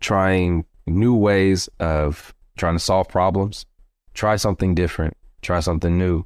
trying 0.00 0.64
new 0.88 1.14
ways 1.14 1.68
of 1.78 2.34
trying 2.56 2.74
to 2.74 2.80
solve 2.80 3.08
problems. 3.08 3.66
Try 4.14 4.36
something 4.36 4.74
different, 4.74 5.16
try 5.40 5.60
something 5.60 5.96
new, 5.96 6.24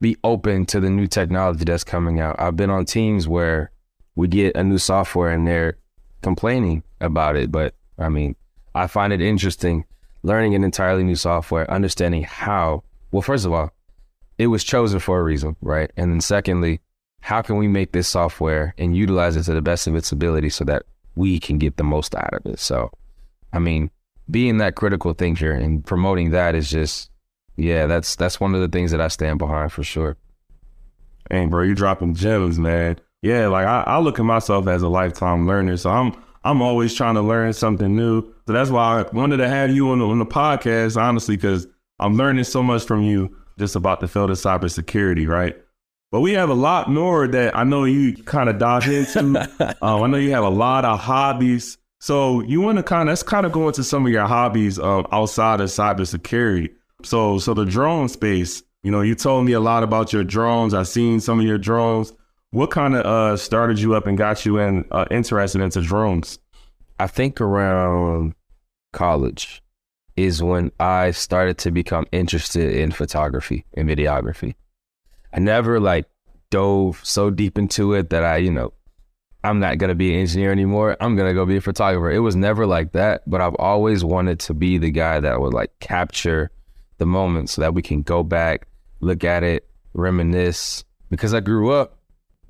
be 0.00 0.16
open 0.24 0.66
to 0.66 0.80
the 0.80 0.90
new 0.90 1.06
technology 1.06 1.64
that's 1.64 1.84
coming 1.84 2.20
out. 2.20 2.36
I've 2.40 2.56
been 2.56 2.70
on 2.70 2.84
teams 2.84 3.28
where 3.28 3.70
we 4.16 4.28
get 4.28 4.56
a 4.56 4.64
new 4.64 4.78
software 4.78 5.30
and 5.30 5.46
they're 5.46 5.78
complaining 6.22 6.82
about 7.00 7.36
it, 7.36 7.52
but 7.52 7.74
I 7.98 8.08
mean, 8.08 8.34
I 8.74 8.86
find 8.86 9.12
it 9.12 9.20
interesting 9.20 9.84
learning 10.22 10.54
an 10.54 10.64
entirely 10.64 11.04
new 11.04 11.16
software, 11.16 11.70
understanding 11.70 12.22
how, 12.22 12.82
well, 13.10 13.22
first 13.22 13.44
of 13.44 13.52
all, 13.52 13.70
it 14.38 14.46
was 14.46 14.64
chosen 14.64 14.98
for 14.98 15.20
a 15.20 15.22
reason, 15.22 15.56
right? 15.60 15.90
And 15.96 16.12
then 16.12 16.20
secondly, 16.20 16.80
how 17.20 17.42
can 17.42 17.56
we 17.56 17.68
make 17.68 17.92
this 17.92 18.08
software 18.08 18.74
and 18.78 18.96
utilize 18.96 19.36
it 19.36 19.44
to 19.44 19.54
the 19.54 19.62
best 19.62 19.86
of 19.86 19.94
its 19.94 20.10
ability 20.10 20.50
so 20.50 20.64
that 20.64 20.84
we 21.14 21.38
can 21.38 21.58
get 21.58 21.76
the 21.76 21.84
most 21.84 22.14
out 22.14 22.34
of 22.34 22.46
it? 22.46 22.58
So, 22.58 22.90
I 23.52 23.58
mean, 23.58 23.90
being 24.30 24.58
that 24.58 24.74
critical 24.74 25.12
thinker 25.12 25.52
and 25.52 25.84
promoting 25.84 26.30
that 26.30 26.54
is 26.54 26.70
just, 26.70 27.10
yeah, 27.56 27.86
that's 27.86 28.16
that's 28.16 28.40
one 28.40 28.54
of 28.54 28.60
the 28.60 28.68
things 28.68 28.90
that 28.90 29.00
I 29.00 29.08
stand 29.08 29.38
behind 29.38 29.72
for 29.72 29.82
sure. 29.82 30.16
Hey, 31.30 31.46
bro, 31.46 31.62
you 31.62 31.74
dropping 31.74 32.14
gems, 32.14 32.58
man. 32.58 32.98
Yeah, 33.22 33.48
like 33.48 33.66
I, 33.66 33.82
I 33.86 33.98
look 33.98 34.18
at 34.18 34.24
myself 34.24 34.66
as 34.66 34.82
a 34.82 34.88
lifetime 34.88 35.46
learner, 35.46 35.76
so 35.76 35.90
I'm 35.90 36.14
I'm 36.44 36.60
always 36.60 36.94
trying 36.94 37.14
to 37.14 37.22
learn 37.22 37.52
something 37.52 37.94
new. 37.94 38.22
So 38.46 38.52
that's 38.52 38.70
why 38.70 39.00
I 39.00 39.10
wanted 39.12 39.36
to 39.38 39.48
have 39.48 39.70
you 39.70 39.90
on 39.90 40.00
the, 40.00 40.06
on 40.06 40.18
the 40.18 40.26
podcast, 40.26 41.00
honestly, 41.00 41.36
because 41.36 41.66
I'm 42.00 42.16
learning 42.16 42.44
so 42.44 42.62
much 42.62 42.84
from 42.84 43.02
you 43.02 43.36
just 43.58 43.76
about 43.76 44.00
the 44.00 44.08
field 44.08 44.30
of 44.30 44.38
cybersecurity, 44.38 45.28
right? 45.28 45.56
But 46.10 46.20
we 46.20 46.32
have 46.32 46.50
a 46.50 46.54
lot 46.54 46.90
more 46.90 47.28
that 47.28 47.56
I 47.56 47.64
know 47.64 47.84
you 47.84 48.14
kind 48.24 48.48
of 48.48 48.58
dive 48.58 48.86
into. 48.86 49.76
um, 49.82 50.02
I 50.02 50.06
know 50.08 50.18
you 50.18 50.32
have 50.32 50.44
a 50.44 50.50
lot 50.50 50.84
of 50.84 50.98
hobbies. 50.98 51.78
So 52.02 52.40
you 52.40 52.60
want 52.60 52.78
to 52.78 52.82
kind 52.82 53.08
of 53.08 53.12
let's 53.12 53.22
kind 53.22 53.46
of 53.46 53.52
go 53.52 53.68
into 53.68 53.84
some 53.84 54.04
of 54.04 54.10
your 54.10 54.26
hobbies 54.26 54.76
um, 54.76 55.06
outside 55.12 55.60
of 55.60 55.68
cybersecurity. 55.68 56.70
So 57.04 57.38
so 57.38 57.54
the 57.54 57.64
drone 57.64 58.08
space, 58.08 58.60
you 58.82 58.90
know, 58.90 59.02
you 59.02 59.14
told 59.14 59.46
me 59.46 59.52
a 59.52 59.60
lot 59.60 59.84
about 59.84 60.12
your 60.12 60.24
drones. 60.24 60.74
I've 60.74 60.88
seen 60.88 61.20
some 61.20 61.38
of 61.38 61.46
your 61.46 61.58
drones. 61.58 62.12
What 62.50 62.72
kind 62.72 62.96
of 62.96 63.06
uh, 63.06 63.36
started 63.36 63.78
you 63.78 63.94
up 63.94 64.08
and 64.08 64.18
got 64.18 64.44
you 64.44 64.58
in 64.58 64.84
uh, 64.90 65.04
interested 65.12 65.60
into 65.60 65.80
drones? 65.80 66.40
I 66.98 67.06
think 67.06 67.40
around 67.40 68.34
college 68.92 69.62
is 70.16 70.42
when 70.42 70.72
I 70.80 71.12
started 71.12 71.56
to 71.58 71.70
become 71.70 72.06
interested 72.10 72.74
in 72.74 72.90
photography 72.90 73.64
and 73.74 73.88
videography. 73.88 74.56
I 75.32 75.38
never 75.38 75.78
like 75.78 76.06
dove 76.50 77.00
so 77.04 77.30
deep 77.30 77.56
into 77.56 77.94
it 77.94 78.10
that 78.10 78.24
I, 78.24 78.38
you 78.38 78.50
know, 78.50 78.72
I'm 79.44 79.58
not 79.58 79.78
going 79.78 79.88
to 79.88 79.94
be 79.94 80.14
an 80.14 80.20
engineer 80.20 80.52
anymore. 80.52 80.96
I'm 81.00 81.16
going 81.16 81.28
to 81.28 81.34
go 81.34 81.44
be 81.44 81.56
a 81.56 81.60
photographer. 81.60 82.10
It 82.10 82.20
was 82.20 82.36
never 82.36 82.66
like 82.66 82.92
that, 82.92 83.28
but 83.28 83.40
I've 83.40 83.56
always 83.56 84.04
wanted 84.04 84.38
to 84.40 84.54
be 84.54 84.78
the 84.78 84.90
guy 84.90 85.18
that 85.20 85.40
would 85.40 85.52
like 85.52 85.78
capture 85.80 86.50
the 86.98 87.06
moment 87.06 87.50
so 87.50 87.60
that 87.62 87.74
we 87.74 87.82
can 87.82 88.02
go 88.02 88.22
back, 88.22 88.68
look 89.00 89.24
at 89.24 89.42
it, 89.42 89.68
reminisce 89.94 90.84
because 91.10 91.34
I 91.34 91.40
grew 91.40 91.72
up 91.72 91.98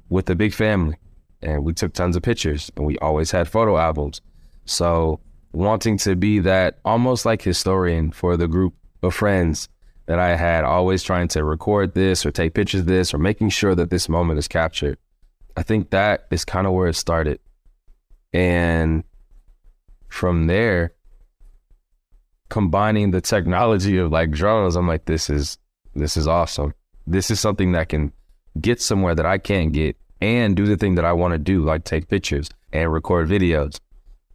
with 0.09 0.29
a 0.31 0.35
big 0.35 0.55
family 0.55 0.97
and 1.41 1.65
we 1.65 1.73
took 1.73 1.93
tons 1.93 2.15
of 2.15 2.23
pictures 2.23 2.71
and 2.77 2.87
we 2.87 2.99
always 2.99 3.31
had 3.31 3.49
photo 3.49 3.77
albums. 3.77 4.21
So 4.67 5.21
wanting 5.53 5.99
to 5.99 6.15
be 6.15 6.39
that 6.41 6.79
almost 6.85 7.27
like 7.27 7.43
historian 7.43 8.13
for 8.13 8.37
the 8.37 8.47
group 8.47 8.75
of 9.03 9.15
friends 9.15 9.69
that 10.07 10.19
I 10.19 10.37
had, 10.37 10.65
always 10.65 11.03
trying 11.03 11.29
to 11.29 11.45
record 11.45 11.95
this 11.95 12.25
or 12.25 12.31
take 12.31 12.55
pictures 12.55 12.83
of 12.83 12.87
this 12.87 13.13
or 13.13 13.19
making 13.19 13.49
sure 13.49 13.75
that 13.75 13.91
this 13.91 14.09
moment 14.09 14.39
is 14.39 14.49
captured. 14.49 14.99
I 15.57 15.63
think 15.63 15.91
that 15.91 16.27
is 16.31 16.45
kind 16.45 16.67
of 16.67 16.73
where 16.73 16.89
it 16.89 16.95
started. 16.95 17.41
And 18.33 19.05
from 20.09 20.47
there, 20.47 20.95
combining 22.49 23.11
the 23.11 23.21
technology 23.21 23.99
of 23.99 24.11
like 24.11 24.31
drones, 24.31 24.77
I'm 24.77 24.89
like, 24.89 25.05
this 25.05 25.29
is 25.29 25.59
this 25.95 26.17
is 26.17 26.27
awesome. 26.27 26.75
This 27.07 27.31
is 27.31 27.41
something 27.41 27.73
that 27.73 27.89
can 27.89 28.13
get 28.61 28.81
somewhere 28.81 29.15
that 29.15 29.27
I 29.27 29.39
can't 29.39 29.73
get 29.73 29.97
and 30.21 30.57
do 30.57 30.67
the 30.67 30.77
thing 30.77 30.95
that 30.95 31.05
I 31.05 31.13
want 31.13 31.33
to 31.33 31.39
do, 31.39 31.65
like 31.65 31.85
take 31.85 32.09
pictures 32.09 32.49
and 32.73 32.93
record 32.93 33.29
videos. 33.29 33.79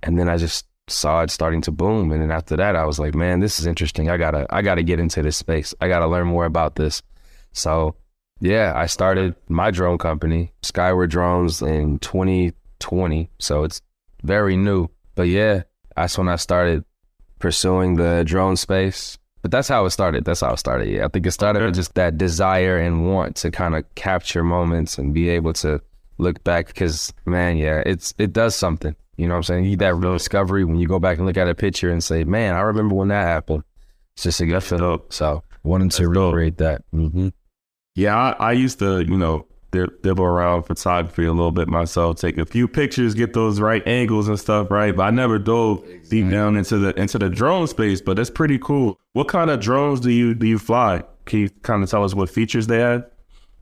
And 0.03 0.19
then 0.19 0.29
I 0.29 0.37
just 0.37 0.65
saw 0.87 1.21
it 1.21 1.31
starting 1.31 1.61
to 1.61 1.71
boom. 1.71 2.11
And 2.11 2.21
then 2.21 2.31
after 2.31 2.55
that, 2.57 2.75
I 2.75 2.85
was 2.85 2.99
like, 2.99 3.15
man, 3.15 3.39
this 3.39 3.59
is 3.59 3.65
interesting. 3.65 4.09
I 4.09 4.17
gotta, 4.17 4.45
I 4.49 4.61
gotta 4.61 4.83
get 4.83 4.99
into 4.99 5.21
this 5.21 5.37
space. 5.37 5.73
I 5.81 5.87
gotta 5.87 6.07
learn 6.07 6.27
more 6.27 6.45
about 6.45 6.75
this. 6.75 7.01
So 7.53 7.95
yeah, 8.39 8.73
I 8.75 8.85
started 8.85 9.35
my 9.47 9.71
drone 9.71 9.97
company, 9.97 10.53
Skyward 10.61 11.09
Drones, 11.09 11.61
in 11.61 11.99
2020. 11.99 13.29
So 13.39 13.63
it's 13.63 13.81
very 14.23 14.55
new. 14.55 14.89
But 15.15 15.27
yeah, 15.27 15.63
that's 15.95 16.17
when 16.17 16.27
I 16.27 16.35
started 16.35 16.83
pursuing 17.39 17.95
the 17.95 18.23
drone 18.25 18.55
space. 18.55 19.17
But 19.41 19.51
that's 19.51 19.67
how 19.67 19.85
it 19.85 19.91
started. 19.91 20.25
That's 20.25 20.41
how 20.41 20.53
it 20.53 20.59
started. 20.59 20.89
Yeah, 20.89 21.05
I 21.05 21.07
think 21.07 21.25
it 21.25 21.31
started 21.31 21.63
with 21.63 21.75
just 21.75 21.95
that 21.95 22.17
desire 22.17 22.77
and 22.77 23.07
want 23.07 23.35
to 23.37 23.51
kind 23.51 23.75
of 23.75 23.83
capture 23.95 24.43
moments 24.43 24.97
and 24.97 25.13
be 25.13 25.29
able 25.29 25.53
to 25.53 25.81
look 26.17 26.43
back. 26.43 26.67
Because 26.67 27.13
man, 27.25 27.57
yeah, 27.57 27.81
it's 27.85 28.13
it 28.17 28.33
does 28.33 28.55
something. 28.55 28.95
You 29.15 29.27
know 29.27 29.33
what 29.33 29.37
I'm 29.37 29.43
saying? 29.43 29.65
You 29.65 29.77
that 29.77 29.95
real 29.95 30.13
discovery 30.13 30.63
when 30.63 30.77
you 30.77 30.87
go 30.87 30.99
back 30.99 31.17
and 31.17 31.25
look 31.25 31.37
at 31.37 31.47
a 31.47 31.55
picture 31.55 31.89
and 31.91 32.03
say, 32.03 32.23
"Man, 32.23 32.55
I 32.55 32.61
remember 32.61 32.95
when 32.95 33.07
that 33.07 33.23
happened." 33.23 33.63
It's 34.15 34.23
just 34.23 34.41
a 34.41 34.45
good 34.45 34.63
feeling. 34.63 35.01
So 35.09 35.43
wanting 35.63 35.89
to 35.89 36.07
recreate 36.07 36.57
that. 36.57 36.83
hmm 36.91 37.29
Yeah, 37.97 38.15
I, 38.15 38.49
I 38.49 38.51
used 38.51 38.77
to, 38.77 39.03
you 39.03 39.17
know, 39.17 39.47
dib- 39.71 40.03
dibble 40.03 40.23
around 40.23 40.63
photography 40.63 41.25
a 41.25 41.33
little 41.33 41.51
bit 41.51 41.67
myself, 41.67 42.17
take 42.17 42.37
a 42.37 42.45
few 42.45 42.67
pictures, 42.67 43.15
get 43.15 43.33
those 43.33 43.59
right 43.59 43.85
angles 43.87 44.27
and 44.27 44.39
stuff, 44.39 44.69
right? 44.69 44.95
But 44.95 45.03
I 45.03 45.09
never 45.09 45.39
dove 45.39 45.83
deep 46.07 46.29
down 46.29 46.57
into 46.57 46.77
the 46.77 46.93
into 46.99 47.17
the 47.17 47.27
drone 47.27 47.65
space. 47.65 47.99
But 47.99 48.17
that's 48.17 48.29
pretty 48.29 48.59
cool. 48.59 48.99
What 49.13 49.27
kind 49.27 49.49
of 49.49 49.59
drones 49.59 49.99
do 49.99 50.11
you 50.11 50.35
do 50.35 50.45
you 50.45 50.59
fly? 50.59 51.01
Can 51.25 51.39
you 51.39 51.49
kind 51.63 51.81
of 51.81 51.89
tell 51.89 52.03
us 52.03 52.13
what 52.13 52.29
features 52.29 52.67
they 52.67 52.77
had? 52.77 53.03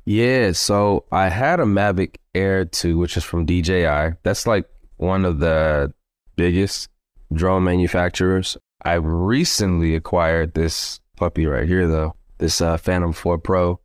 Yeah, 0.04 0.52
so 0.52 1.06
I 1.14 1.30
had 1.30 1.62
a 1.62 1.64
Mavic 1.64 2.18
Air 2.36 2.66
2, 2.66 2.98
which 2.98 3.16
is 3.16 3.24
from 3.24 3.46
DJI. 3.46 4.18
That's 4.24 4.46
like 4.46 4.66
one 4.98 5.24
of 5.24 5.40
the 5.40 5.94
biggest 6.36 6.90
drone 7.34 7.64
manufacturers. 7.64 8.58
I 8.84 8.96
recently 8.96 9.96
acquired 9.96 10.56
this 10.56 11.00
puppy 11.16 11.46
right 11.46 11.68
here, 11.68 11.88
though. 11.88 12.16
This 12.38 12.60
uh, 12.60 12.76
Phantom 12.76 13.14
4 13.14 13.38
Pro. 13.38 13.80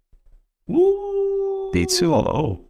Woo! 0.70 1.72
D2. 1.72 2.02
Oh, 2.12 2.60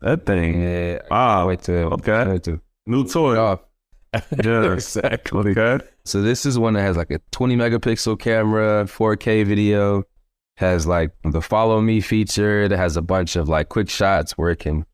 that 0.00 0.26
thing. 0.26 0.62
Yeah, 0.62 0.98
Wow. 1.10 1.48
wait 1.48 1.62
to 1.62 1.74
Okay. 1.94 2.26
wait 2.26 2.42
to 2.44 2.60
New 2.86 3.04
toy. 3.04 3.36
off. 3.38 3.60
Yeah. 4.42 4.72
exactly. 4.72 5.50
Okay. 5.52 5.84
So 6.04 6.22
this 6.22 6.46
is 6.46 6.58
one 6.58 6.74
that 6.74 6.82
has 6.82 6.96
like 6.96 7.10
a 7.10 7.20
20 7.32 7.56
megapixel 7.56 8.18
camera, 8.18 8.84
4K 8.86 9.44
video, 9.44 10.04
has 10.56 10.86
like 10.86 11.10
the 11.24 11.42
follow 11.42 11.80
me 11.80 12.00
feature. 12.00 12.62
It 12.62 12.70
has 12.70 12.96
a 12.96 13.02
bunch 13.02 13.36
of 13.36 13.48
like 13.48 13.68
quick 13.68 13.90
shots 13.90 14.32
where 14.38 14.50
it 14.50 14.58
can 14.60 14.86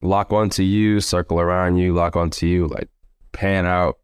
lock 0.00 0.32
onto 0.32 0.62
you, 0.62 1.00
circle 1.00 1.40
around 1.40 1.76
you, 1.76 1.92
lock 1.94 2.16
onto 2.16 2.46
you, 2.46 2.66
like 2.68 2.88
pan 3.32 3.66
out. 3.66 3.98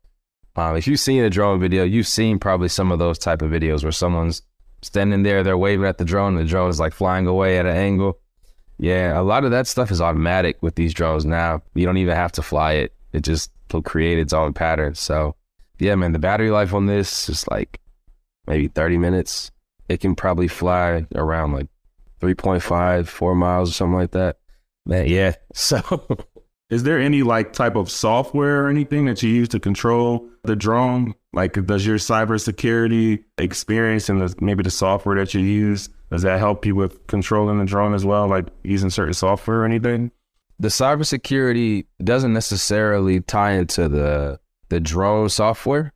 Um, 0.57 0.77
if 0.77 0.87
you've 0.87 1.01
seen 1.01 1.23
a 1.25 1.31
drone 1.31 1.61
video, 1.61 1.85
you've 1.85 2.07
seen 2.09 2.39
probably 2.39 2.69
some 2.69 2.91
of 2.93 2.99
those 2.99 3.19
type 3.19 3.43
of 3.43 3.51
videos 3.51 3.83
where 3.85 3.93
someone's 3.93 4.43
standing 4.83 5.23
there, 5.23 5.43
they're 5.43 5.59
waving 5.59 5.87
at 5.87 5.99
the 5.99 6.05
drone, 6.05 6.35
the 6.35 6.45
drone 6.45 6.71
is 6.71 6.81
like 6.81 6.93
flying 6.93 7.27
away 7.27 7.59
at 7.59 7.67
an 7.67 7.77
angle. 7.77 8.19
Yeah, 8.79 9.19
a 9.19 9.23
lot 9.23 9.45
of 9.45 9.51
that 9.51 9.67
stuff 9.67 9.91
is 9.91 10.01
automatic 10.01 10.63
with 10.63 10.77
these 10.77 10.95
drones 10.95 11.25
now. 11.25 11.63
You 11.75 11.85
don't 11.85 11.97
even 11.97 12.15
have 12.15 12.33
to 12.33 12.43
fly 12.43 12.75
it. 12.75 12.95
It 13.13 13.23
just 13.23 13.51
will 13.73 13.83
create 13.83 14.19
its 14.19 14.33
own 14.33 14.53
pattern. 14.53 14.95
So 14.95 15.35
yeah, 15.79 15.95
man, 15.95 16.13
the 16.13 16.19
battery 16.19 16.51
life 16.51 16.75
on 16.75 16.87
this 16.87 17.29
is 17.29 17.47
like 17.49 17.81
maybe 18.47 18.69
30 18.69 18.99
minutes. 18.99 19.51
It 19.89 20.01
can 20.01 20.15
probably 20.15 20.49
fly 20.49 21.07
around 21.15 21.53
like 21.53 21.69
3.5, 22.21 23.07
4 23.07 23.35
miles 23.35 23.71
or 23.71 23.73
something 23.73 23.95
like 23.95 24.11
that. 24.13 24.39
Man, 24.87 25.07
yeah. 25.07 25.35
So 25.55 25.81
Is 26.71 26.83
there 26.83 26.99
any 26.99 27.23
like 27.23 27.53
type 27.53 27.77
of 27.77 27.91
software 27.91 28.65
or 28.65 28.69
anything 28.69 29.07
that 29.07 29.23
you 29.23 29.31
use 29.31 29.49
to 29.49 29.61
control 29.61 30.29
the 30.45 30.57
drone? 30.57 31.15
Like, 31.33 31.55
does 31.67 31.87
your 31.87 31.97
cybersecurity 31.97 33.25
experience 33.39 34.09
and 34.09 34.21
the, 34.21 34.35
maybe 34.41 34.63
the 34.63 34.71
software 34.71 35.17
that 35.17 35.35
you 35.35 35.41
use 35.41 35.89
does 36.11 36.23
that 36.23 36.39
help 36.39 36.65
you 36.65 36.75
with 36.75 37.07
controlling 37.07 37.59
the 37.59 37.67
drone 37.67 37.93
as 37.93 38.05
well? 38.05 38.27
Like 38.29 38.47
using 38.65 38.89
certain 38.89 39.13
software 39.13 39.61
or 39.61 39.65
anything? 39.67 40.11
the 40.59 40.69
cybersecurity 40.69 41.87
doesn't 42.03 42.33
necessarily 42.33 43.21
tie 43.21 43.53
into 43.53 43.89
the 43.89 44.41
the 44.69 44.81
drone 44.81 45.29
software 45.29 45.93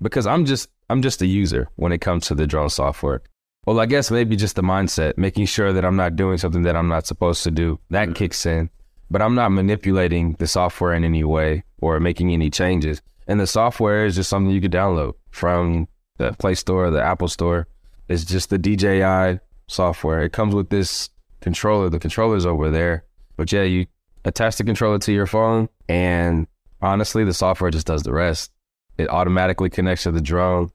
because 0.00 0.26
I'm 0.26 0.44
just 0.44 0.68
I'm 0.90 1.02
just 1.02 1.22
a 1.22 1.26
user 1.26 1.68
when 1.76 1.92
it 1.92 2.00
comes 2.00 2.26
to 2.26 2.34
the 2.34 2.46
drone 2.46 2.70
software. 2.70 3.22
Well, 3.66 3.80
I 3.80 3.86
guess 3.86 4.10
maybe 4.10 4.36
just 4.36 4.56
the 4.56 4.62
mindset, 4.62 5.16
making 5.16 5.46
sure 5.46 5.72
that 5.72 5.86
I'm 5.86 5.96
not 5.96 6.16
doing 6.16 6.36
something 6.36 6.62
that 6.62 6.76
I'm 6.76 6.88
not 6.88 7.06
supposed 7.06 7.44
to 7.44 7.50
do. 7.50 7.80
That 7.88 8.10
mm. 8.10 8.14
kicks 8.14 8.44
in. 8.44 8.68
But 9.10 9.22
I'm 9.22 9.34
not 9.34 9.52
manipulating 9.52 10.34
the 10.38 10.46
software 10.46 10.94
in 10.94 11.04
any 11.04 11.24
way 11.24 11.64
or 11.78 12.00
making 12.00 12.32
any 12.32 12.50
changes. 12.50 13.02
And 13.26 13.40
the 13.40 13.46
software 13.46 14.06
is 14.06 14.16
just 14.16 14.30
something 14.30 14.52
you 14.52 14.60
could 14.60 14.72
download 14.72 15.14
from 15.30 15.88
the 16.18 16.32
Play 16.32 16.54
Store, 16.54 16.86
or 16.86 16.90
the 16.90 17.02
Apple 17.02 17.28
Store. 17.28 17.66
It's 18.08 18.24
just 18.24 18.50
the 18.50 18.58
DJI 18.58 19.40
software. 19.66 20.22
It 20.22 20.32
comes 20.32 20.54
with 20.54 20.70
this 20.70 21.10
controller. 21.40 21.88
The 21.88 21.98
controller's 21.98 22.46
over 22.46 22.70
there. 22.70 23.04
But 23.36 23.50
yeah, 23.52 23.62
you 23.62 23.86
attach 24.24 24.56
the 24.56 24.64
controller 24.64 24.98
to 25.00 25.12
your 25.12 25.26
phone, 25.26 25.68
and 25.88 26.46
honestly, 26.80 27.24
the 27.24 27.34
software 27.34 27.70
just 27.70 27.86
does 27.86 28.02
the 28.02 28.12
rest. 28.12 28.52
It 28.96 29.08
automatically 29.08 29.70
connects 29.70 30.04
to 30.04 30.12
the 30.12 30.20
drone. 30.20 30.70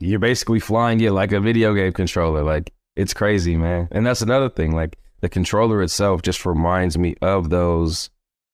You're 0.00 0.18
basically 0.18 0.60
flying 0.60 1.00
it 1.00 1.12
like 1.12 1.32
a 1.32 1.40
video 1.40 1.74
game 1.74 1.92
controller. 1.92 2.42
Like 2.42 2.72
it's 2.96 3.14
crazy, 3.14 3.56
man. 3.56 3.88
And 3.90 4.06
that's 4.06 4.22
another 4.22 4.48
thing. 4.48 4.72
Like 4.72 4.98
the 5.24 5.28
controller 5.30 5.82
itself 5.82 6.20
just 6.20 6.44
reminds 6.44 6.98
me 6.98 7.14
of 7.22 7.48
those 7.48 8.10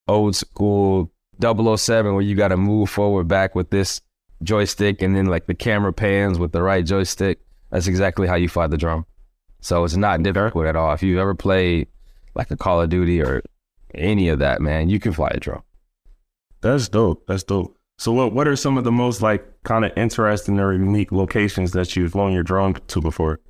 old 0.06 0.36
school 0.36 1.10
007 1.42 2.14
where 2.14 2.22
you 2.22 2.36
got 2.36 2.48
to 2.48 2.56
move 2.56 2.88
forward 2.88 3.26
back 3.26 3.56
with 3.56 3.70
this 3.70 4.00
joystick 4.44 5.02
and 5.02 5.16
then 5.16 5.26
like 5.26 5.46
the 5.46 5.54
camera 5.54 5.92
pans 5.92 6.38
with 6.38 6.52
the 6.52 6.62
right 6.62 6.86
joystick. 6.86 7.40
That's 7.70 7.88
exactly 7.88 8.28
how 8.28 8.36
you 8.36 8.48
fly 8.48 8.68
the 8.68 8.76
drone. 8.76 9.04
So 9.60 9.82
it's 9.82 9.96
not 9.96 10.22
difficult 10.22 10.66
at 10.66 10.76
all. 10.76 10.92
If 10.92 11.02
you've 11.02 11.18
ever 11.18 11.34
played 11.34 11.88
like 12.36 12.52
a 12.52 12.56
Call 12.56 12.80
of 12.80 12.88
Duty 12.88 13.20
or 13.20 13.42
any 13.96 14.28
of 14.28 14.38
that, 14.38 14.60
man, 14.60 14.88
you 14.88 15.00
can 15.00 15.12
fly 15.12 15.32
a 15.32 15.40
drone. 15.40 15.62
That's 16.60 16.88
dope. 16.88 17.26
That's 17.26 17.42
dope. 17.42 17.76
So 17.98 18.12
what 18.12 18.32
what 18.32 18.46
are 18.46 18.54
some 18.54 18.78
of 18.78 18.84
the 18.84 18.92
most 18.92 19.22
like 19.22 19.44
kind 19.64 19.84
of 19.84 19.90
interesting 19.96 20.60
or 20.60 20.72
unique 20.72 21.10
locations 21.10 21.72
that 21.72 21.96
you've 21.96 22.12
flown 22.12 22.32
your 22.32 22.44
drone 22.44 22.74
to 22.74 23.00
before? 23.00 23.40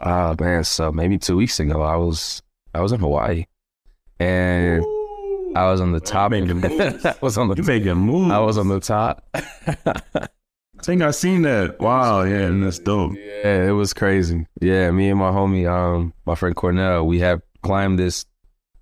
Ah 0.00 0.34
man, 0.40 0.64
so 0.64 0.90
maybe 0.90 1.18
two 1.18 1.36
weeks 1.36 1.60
ago 1.60 1.82
I 1.82 1.94
was 1.94 2.42
I 2.74 2.80
was 2.80 2.92
in 2.92 3.00
Hawaii 3.00 3.44
and 4.20 4.84
I 5.56 5.70
was 5.70 5.80
on 5.80 5.92
the 5.92 6.00
top. 6.00 6.30
making 6.30 6.60
moves. 6.60 7.04
I 7.04 7.14
was 7.20 7.38
on 7.38 7.48
the. 7.48 7.56
You 7.56 7.62
the 7.62 7.72
making 7.72 7.94
moves. 7.96 8.30
I 8.32 8.38
was 8.38 8.58
on 8.58 8.68
the 8.68 8.80
top. 8.80 9.26
I 9.34 10.28
think 10.82 11.02
I 11.02 11.10
seen 11.10 11.42
that. 11.42 11.80
Wow, 11.80 12.22
yeah, 12.22 12.46
and 12.46 12.62
that's 12.62 12.78
dope. 12.78 13.14
Yeah, 13.16 13.68
it 13.68 13.72
was 13.72 13.92
crazy. 13.94 14.46
Yeah, 14.60 14.90
me 14.90 15.08
and 15.10 15.18
my 15.18 15.30
homie, 15.30 15.68
um, 15.70 16.12
my 16.26 16.34
friend 16.34 16.54
Cornell, 16.54 17.06
we 17.06 17.18
have 17.20 17.40
climbed 17.62 17.98
this 17.98 18.26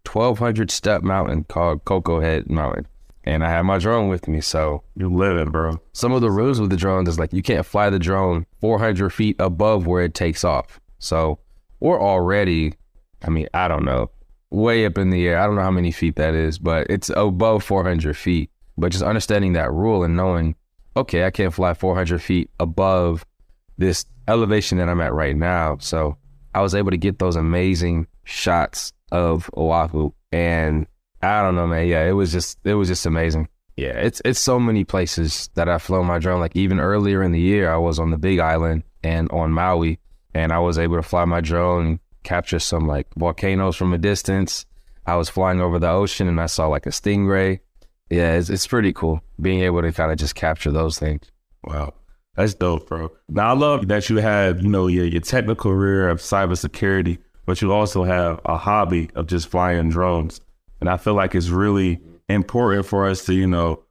twelve 0.05 0.39
hundred 0.39 0.71
step 0.71 1.03
mountain 1.03 1.45
called 1.45 1.85
Koko 1.85 2.21
Head 2.21 2.51
Mountain. 2.51 2.87
And 3.29 3.45
I 3.45 3.51
had 3.51 3.63
my 3.63 3.79
drone 3.79 4.09
with 4.09 4.29
me. 4.29 4.41
So 4.41 4.85
You 4.95 5.13
living, 5.13 5.51
bro. 5.51 5.81
some 5.93 6.13
of 6.13 6.21
the 6.21 6.31
rules 6.31 6.61
with 6.61 6.71
the 6.71 6.77
drone 6.77 7.09
is 7.09 7.19
like 7.19 7.33
you 7.33 7.43
can't 7.43 7.67
fly 7.67 7.91
the 7.91 7.99
drone 7.99 8.47
400 8.61 9.11
feet 9.11 9.35
above 9.41 9.85
where 9.89 10.05
it 10.05 10.15
takes 10.15 10.45
off. 10.45 10.79
So 11.01 11.41
we're 11.81 12.01
already, 12.01 12.75
I 13.27 13.31
mean, 13.31 13.49
I 13.53 13.69
don't 13.69 13.85
know, 13.85 14.11
way 14.51 14.87
up 14.87 14.99
in 14.99 15.11
the 15.11 15.27
air. 15.27 15.39
I 15.39 15.47
don't 15.47 15.57
know 15.57 15.63
how 15.63 15.71
many 15.71 15.91
feet 15.91 16.17
that 16.17 16.35
is, 16.35 16.59
but 16.59 16.87
it's 16.89 17.11
above 17.11 17.65
400 17.65 18.17
feet. 18.17 18.51
But 18.79 18.93
just 18.93 19.03
understanding 19.03 19.55
that 19.55 19.73
rule 19.73 20.05
and 20.05 20.17
knowing, 20.17 20.55
okay, 20.97 21.25
I 21.25 21.31
can't 21.31 21.55
fly 21.55 21.75
400 21.75 22.21
feet 22.21 22.51
above 22.61 23.25
this 23.79 24.05
elevation 24.29 24.79
that 24.79 24.89
I'm 24.89 25.01
at 25.01 25.15
right 25.15 25.37
now. 25.37 25.79
So 25.81 26.17
I 26.55 26.61
was 26.61 26.75
able 26.75 26.91
to 26.91 26.97
get 26.97 27.19
those 27.19 27.37
amazing 27.37 28.07
shots 28.25 28.93
of 29.13 29.51
Oahu. 29.57 30.11
And 30.31 30.87
I 31.23 31.43
don't 31.43 31.55
know, 31.55 31.67
man. 31.67 31.87
Yeah, 31.87 32.05
it 32.05 32.13
was 32.13 32.33
just, 32.33 32.59
it 32.65 32.75
was 32.75 32.89
just 32.89 33.07
amazing. 33.07 33.49
Yeah, 33.77 33.89
it's 33.89 34.23
it's 34.25 34.41
so 34.41 34.59
many 34.59 34.85
places 34.85 35.51
that 35.55 35.69
I've 35.69 35.83
flown 35.83 36.07
my 36.07 36.19
drone. 36.19 36.41
Like 36.41 36.57
even 36.57 36.81
earlier 36.81 37.23
in 37.23 37.33
the 37.33 37.41
year, 37.41 37.71
I 37.71 37.77
was 37.77 37.99
on 37.99 38.11
the 38.11 38.17
Big 38.17 38.39
Island 38.39 38.85
and 39.05 39.31
on 39.31 39.53
Maui, 39.53 39.99
and 40.33 40.51
I 40.51 40.61
was 40.61 40.79
able 40.79 40.97
to 40.97 41.03
fly 41.03 41.27
my 41.27 41.43
drone 41.43 42.01
capture 42.27 42.59
some 42.59 42.87
like 42.87 43.07
volcanoes 43.17 43.77
from 43.77 43.93
a 43.93 43.99
distance. 43.99 44.67
I 45.07 45.17
was 45.17 45.29
flying 45.29 45.61
over 45.61 45.79
the 45.79 45.89
ocean 45.89 46.29
and 46.29 46.41
I 46.41 46.47
saw 46.47 46.67
like 46.67 46.87
a 46.87 46.91
stingray. 46.91 47.61
Yeah, 48.11 48.33
it's 48.35 48.51
it's 48.51 48.67
pretty 48.67 48.93
cool 48.93 49.23
being 49.41 49.61
able 49.61 49.83
to 49.83 49.93
kind 49.93 50.13
of 50.13 50.19
just 50.19 50.35
capture 50.35 50.71
those 50.71 50.99
things. 50.99 51.31
Wow. 51.65 51.95
That's 52.35 52.55
dope, 52.55 52.89
bro. 52.89 53.11
Now 53.29 53.51
I 53.51 53.57
love 53.57 53.89
that 53.89 54.11
you 54.11 54.17
have, 54.19 54.61
you 54.61 54.69
know, 54.69 54.89
your, 54.89 55.07
your 55.07 55.23
technical 55.23 55.73
career 55.73 56.09
of 56.11 56.21
cybersecurity, 56.21 57.19
but 57.47 57.63
you 57.63 57.73
also 57.73 58.05
have 58.05 58.41
a 58.45 58.59
hobby 58.59 59.11
of 59.15 59.27
just 59.27 59.49
flying 59.49 59.89
drones. 59.89 60.41
And 60.81 60.91
I 60.91 60.99
feel 60.99 61.15
like 61.15 61.35
it's 61.35 61.49
really 61.49 61.99
important 62.29 62.85
for 62.85 63.07
us 63.07 63.25
to, 63.25 63.35
you 63.35 63.47
know, 63.47 63.83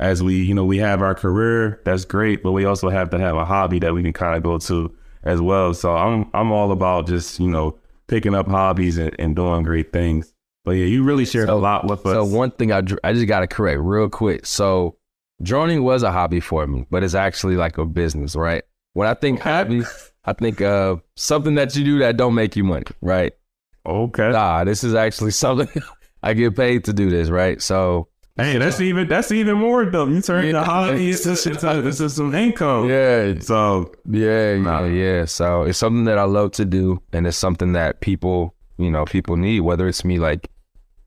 as 0.00 0.20
we, 0.20 0.42
you 0.42 0.52
know, 0.52 0.64
we 0.64 0.78
have 0.78 1.00
our 1.00 1.14
career, 1.14 1.80
that's 1.84 2.04
great, 2.04 2.42
but 2.42 2.50
we 2.52 2.64
also 2.64 2.88
have 2.88 3.10
to 3.10 3.18
have 3.18 3.36
a 3.36 3.44
hobby 3.44 3.78
that 3.78 3.94
we 3.94 4.02
can 4.02 4.12
kind 4.12 4.36
of 4.36 4.42
go 4.42 4.58
to 4.58 4.92
as 5.22 5.40
well. 5.40 5.72
So 5.72 5.94
I'm 5.94 6.28
I'm 6.34 6.50
all 6.50 6.72
about 6.72 7.06
just, 7.06 7.38
you 7.38 7.48
know, 7.48 7.78
picking 8.12 8.34
up 8.34 8.46
hobbies 8.46 8.98
and, 8.98 9.16
and 9.18 9.34
doing 9.34 9.62
great 9.62 9.90
things. 9.90 10.34
But 10.66 10.72
yeah, 10.72 10.84
you 10.84 11.02
really 11.02 11.24
shared 11.24 11.48
a 11.48 11.54
lot 11.54 11.88
with 11.88 12.04
us. 12.04 12.12
So 12.12 12.24
one 12.24 12.50
thing 12.50 12.70
I 12.70 12.82
I 13.02 13.14
just 13.14 13.26
got 13.26 13.40
to 13.40 13.46
correct 13.46 13.80
real 13.80 14.10
quick. 14.10 14.44
So 14.44 14.98
droning 15.42 15.82
was 15.82 16.02
a 16.02 16.12
hobby 16.12 16.38
for 16.38 16.66
me, 16.66 16.86
but 16.90 17.02
it's 17.02 17.14
actually 17.14 17.56
like 17.56 17.78
a 17.78 17.86
business, 17.86 18.36
right? 18.36 18.64
When 18.92 19.08
I 19.08 19.14
think 19.14 19.40
hobby, 19.40 19.82
I 20.26 20.34
think 20.34 20.60
of 20.60 21.00
something 21.16 21.54
that 21.54 21.74
you 21.74 21.84
do 21.84 21.98
that 22.00 22.18
don't 22.18 22.34
make 22.34 22.54
you 22.54 22.64
money, 22.64 22.84
right? 23.00 23.32
okay. 23.86 24.30
Nah, 24.30 24.64
this 24.64 24.84
is 24.84 24.94
actually 24.94 25.30
something 25.44 25.82
I 26.22 26.34
get 26.34 26.54
paid 26.54 26.84
to 26.84 26.92
do 26.92 27.08
this, 27.08 27.30
right? 27.30 27.60
So 27.62 28.08
Hey, 28.36 28.56
that's 28.56 28.80
even 28.80 29.08
that's 29.08 29.30
even 29.30 29.58
more 29.58 29.84
dope. 29.84 30.08
You 30.08 30.22
turn 30.22 30.46
Yeah. 30.46 30.52
the 30.52 30.62
hobby 30.64 31.10
into, 31.10 31.30
into, 31.50 31.78
into 31.88 32.08
some 32.10 32.34
income. 32.34 32.88
yeah, 32.88 33.34
So 33.40 33.92
yeah, 34.08 34.56
Nah. 34.56 34.84
yeah, 34.84 34.86
yeah. 34.86 35.24
So 35.26 35.62
it's 35.64 35.78
something 35.78 36.04
that 36.04 36.16
I 36.18 36.24
love 36.24 36.52
to 36.52 36.64
do, 36.64 37.02
and 37.12 37.26
it's 37.26 37.36
something 37.36 37.72
that 37.74 38.00
people, 38.00 38.54
you 38.78 38.90
know, 38.90 39.04
people 39.04 39.36
need. 39.36 39.60
Whether 39.60 39.86
it's 39.86 40.02
me 40.04 40.18
like 40.18 40.48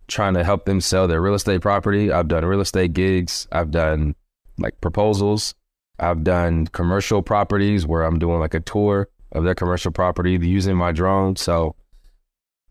trying 0.08 0.36
to 0.36 0.44
help 0.44 0.66
them 0.66 0.80
sell 0.82 1.08
their 1.08 1.20
real 1.22 1.34
estate 1.34 1.62
property, 1.62 2.12
I've 2.12 2.28
done 2.28 2.46
real 2.46 2.62
estate 2.62 2.94
gigs, 2.94 3.48
I've 3.52 3.72
done 3.72 4.14
like 4.60 4.80
proposals, 4.80 5.56
I've 6.00 6.24
done 6.24 6.68
commercial 6.68 7.24
properties 7.24 7.88
where 7.88 8.04
I'm 8.04 8.20
doing 8.20 8.40
like 8.40 8.54
a 8.54 8.60
tour 8.60 9.10
of 9.32 9.44
their 9.44 9.56
commercial 9.56 9.92
property 9.92 10.34
using 10.34 10.78
my 10.78 10.92
drone. 10.92 11.36
So 11.38 11.76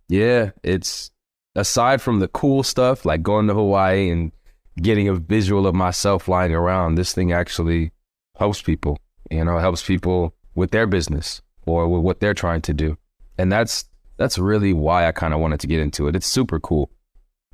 yeah, 0.09 0.51
it's 0.62 1.11
aside 1.57 2.01
from 2.01 2.21
the 2.21 2.29
cool 2.29 2.62
stuff 2.62 3.05
like 3.05 3.23
going 3.23 3.49
to 3.49 3.55
Hawaii 3.55 4.11
and 4.11 4.31
getting 4.80 5.08
a 5.08 5.14
visual 5.14 5.66
of 5.66 5.74
myself 5.74 6.24
flying 6.24 6.54
around, 6.54 6.94
this 6.94 7.12
thing 7.12 7.32
actually 7.32 7.92
helps 8.37 8.62
people. 8.62 8.98
You 9.30 9.44
know, 9.44 9.58
helps 9.58 9.82
people 9.82 10.34
with 10.54 10.70
their 10.70 10.87
business 10.87 11.40
or 11.66 11.88
with 11.88 12.02
what 12.02 12.20
they're 12.20 12.34
trying 12.34 12.60
to 12.62 12.74
do. 12.74 12.96
And 13.38 13.50
that's 13.50 13.87
that's 14.16 14.38
really 14.38 14.72
why 14.72 15.06
I 15.06 15.12
kind 15.12 15.34
of 15.34 15.40
wanted 15.40 15.60
to 15.60 15.66
get 15.66 15.80
into 15.80 16.06
it. 16.06 16.14
It's 16.14 16.26
super 16.26 16.60
cool. 16.60 16.90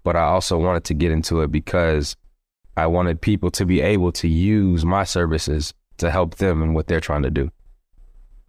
But 0.03 0.17
I 0.17 0.23
also 0.23 0.59
wanted 0.59 0.85
to 0.85 0.95
get 0.95 1.11
into 1.11 1.41
it 1.43 1.53
because 1.53 2.17
I 2.77 2.87
wanted 2.87 3.21
people 3.21 3.51
to 3.53 3.65
be 3.67 3.81
able 3.81 4.13
to 4.13 4.29
use 4.29 4.85
my 4.85 5.05
services 5.05 5.75
to 5.99 6.11
help 6.11 6.37
them 6.37 6.63
in 6.63 6.75
what 6.75 6.87
they're 6.87 7.01
trying 7.01 7.23
to 7.23 7.31
do. 7.31 7.51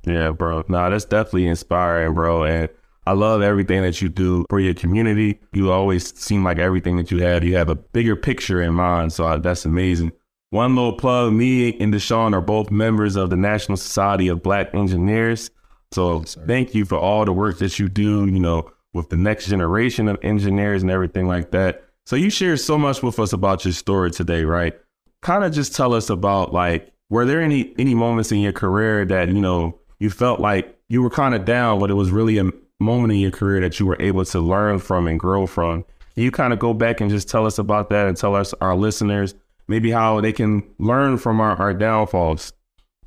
yeah, 0.05 0.31
bro. 0.31 0.63
Nah, 0.67 0.89
that's 0.89 1.05
definitely 1.05 1.47
inspiring, 1.47 2.13
bro. 2.13 2.43
And 2.43 2.69
I 3.05 3.13
love 3.13 3.41
everything 3.41 3.81
that 3.81 4.01
you 4.01 4.09
do 4.09 4.45
for 4.49 4.59
your 4.59 4.73
community. 4.73 5.39
You 5.53 5.71
always 5.71 6.15
seem 6.17 6.43
like 6.43 6.59
everything 6.59 6.97
that 6.97 7.09
you 7.09 7.23
have, 7.23 7.43
you 7.43 7.55
have 7.55 7.69
a 7.69 7.75
bigger 7.75 8.15
picture 8.15 8.61
in 8.61 8.73
mind. 8.73 9.13
So 9.13 9.37
that's 9.39 9.65
amazing. 9.65 10.11
One 10.51 10.75
little 10.75 10.93
plug: 10.93 11.33
me 11.33 11.79
and 11.79 11.93
DeShawn 11.93 12.33
are 12.33 12.41
both 12.41 12.69
members 12.69 13.15
of 13.15 13.29
the 13.29 13.37
National 13.37 13.77
Society 13.77 14.27
of 14.27 14.43
Black 14.43 14.73
Engineers. 14.75 15.49
So 15.91 16.21
thank 16.21 16.75
you 16.75 16.85
for 16.85 16.97
all 16.97 17.25
the 17.25 17.33
work 17.33 17.57
that 17.59 17.79
you 17.79 17.89
do. 17.89 18.27
You 18.27 18.39
know, 18.39 18.69
with 18.93 19.09
the 19.09 19.17
next 19.17 19.47
generation 19.47 20.07
of 20.07 20.17
engineers 20.21 20.81
and 20.81 20.91
everything 20.91 21.27
like 21.27 21.51
that. 21.51 21.83
So 22.05 22.15
you 22.15 22.29
shared 22.29 22.59
so 22.59 22.77
much 22.77 23.01
with 23.01 23.19
us 23.19 23.31
about 23.31 23.63
your 23.63 23.73
story 23.73 24.11
today, 24.11 24.43
right? 24.43 24.77
Kind 25.21 25.43
of 25.43 25.53
just 25.53 25.75
tell 25.75 25.93
us 25.93 26.09
about 26.09 26.51
like, 26.51 26.91
were 27.09 27.25
there 27.25 27.41
any 27.41 27.73
any 27.77 27.95
moments 27.95 28.31
in 28.31 28.39
your 28.39 28.51
career 28.51 29.05
that 29.05 29.29
you 29.29 29.41
know 29.41 29.79
you 29.99 30.09
felt 30.09 30.39
like 30.39 30.77
you 30.89 31.01
were 31.01 31.09
kind 31.09 31.33
of 31.33 31.45
down, 31.45 31.79
but 31.79 31.89
it 31.89 31.95
was 31.95 32.11
really 32.11 32.37
a 32.37 32.51
moment 32.81 33.13
in 33.13 33.19
your 33.19 33.31
career 33.31 33.61
that 33.61 33.79
you 33.79 33.85
were 33.85 33.97
able 33.99 34.25
to 34.25 34.39
learn 34.39 34.79
from 34.79 35.07
and 35.07 35.19
grow 35.19 35.45
from? 35.47 35.83
Can 36.15 36.23
you 36.23 36.31
kind 36.31 36.51
of 36.51 36.59
go 36.59 36.73
back 36.73 36.99
and 36.99 37.09
just 37.09 37.29
tell 37.29 37.45
us 37.45 37.57
about 37.57 37.89
that 37.89 38.07
and 38.07 38.17
tell 38.17 38.35
us 38.35 38.53
our 38.59 38.75
listeners 38.75 39.33
maybe 39.67 39.91
how 39.91 40.19
they 40.19 40.33
can 40.33 40.63
learn 40.79 41.17
from 41.17 41.39
our, 41.39 41.55
our 41.55 41.73
downfalls? 41.73 42.51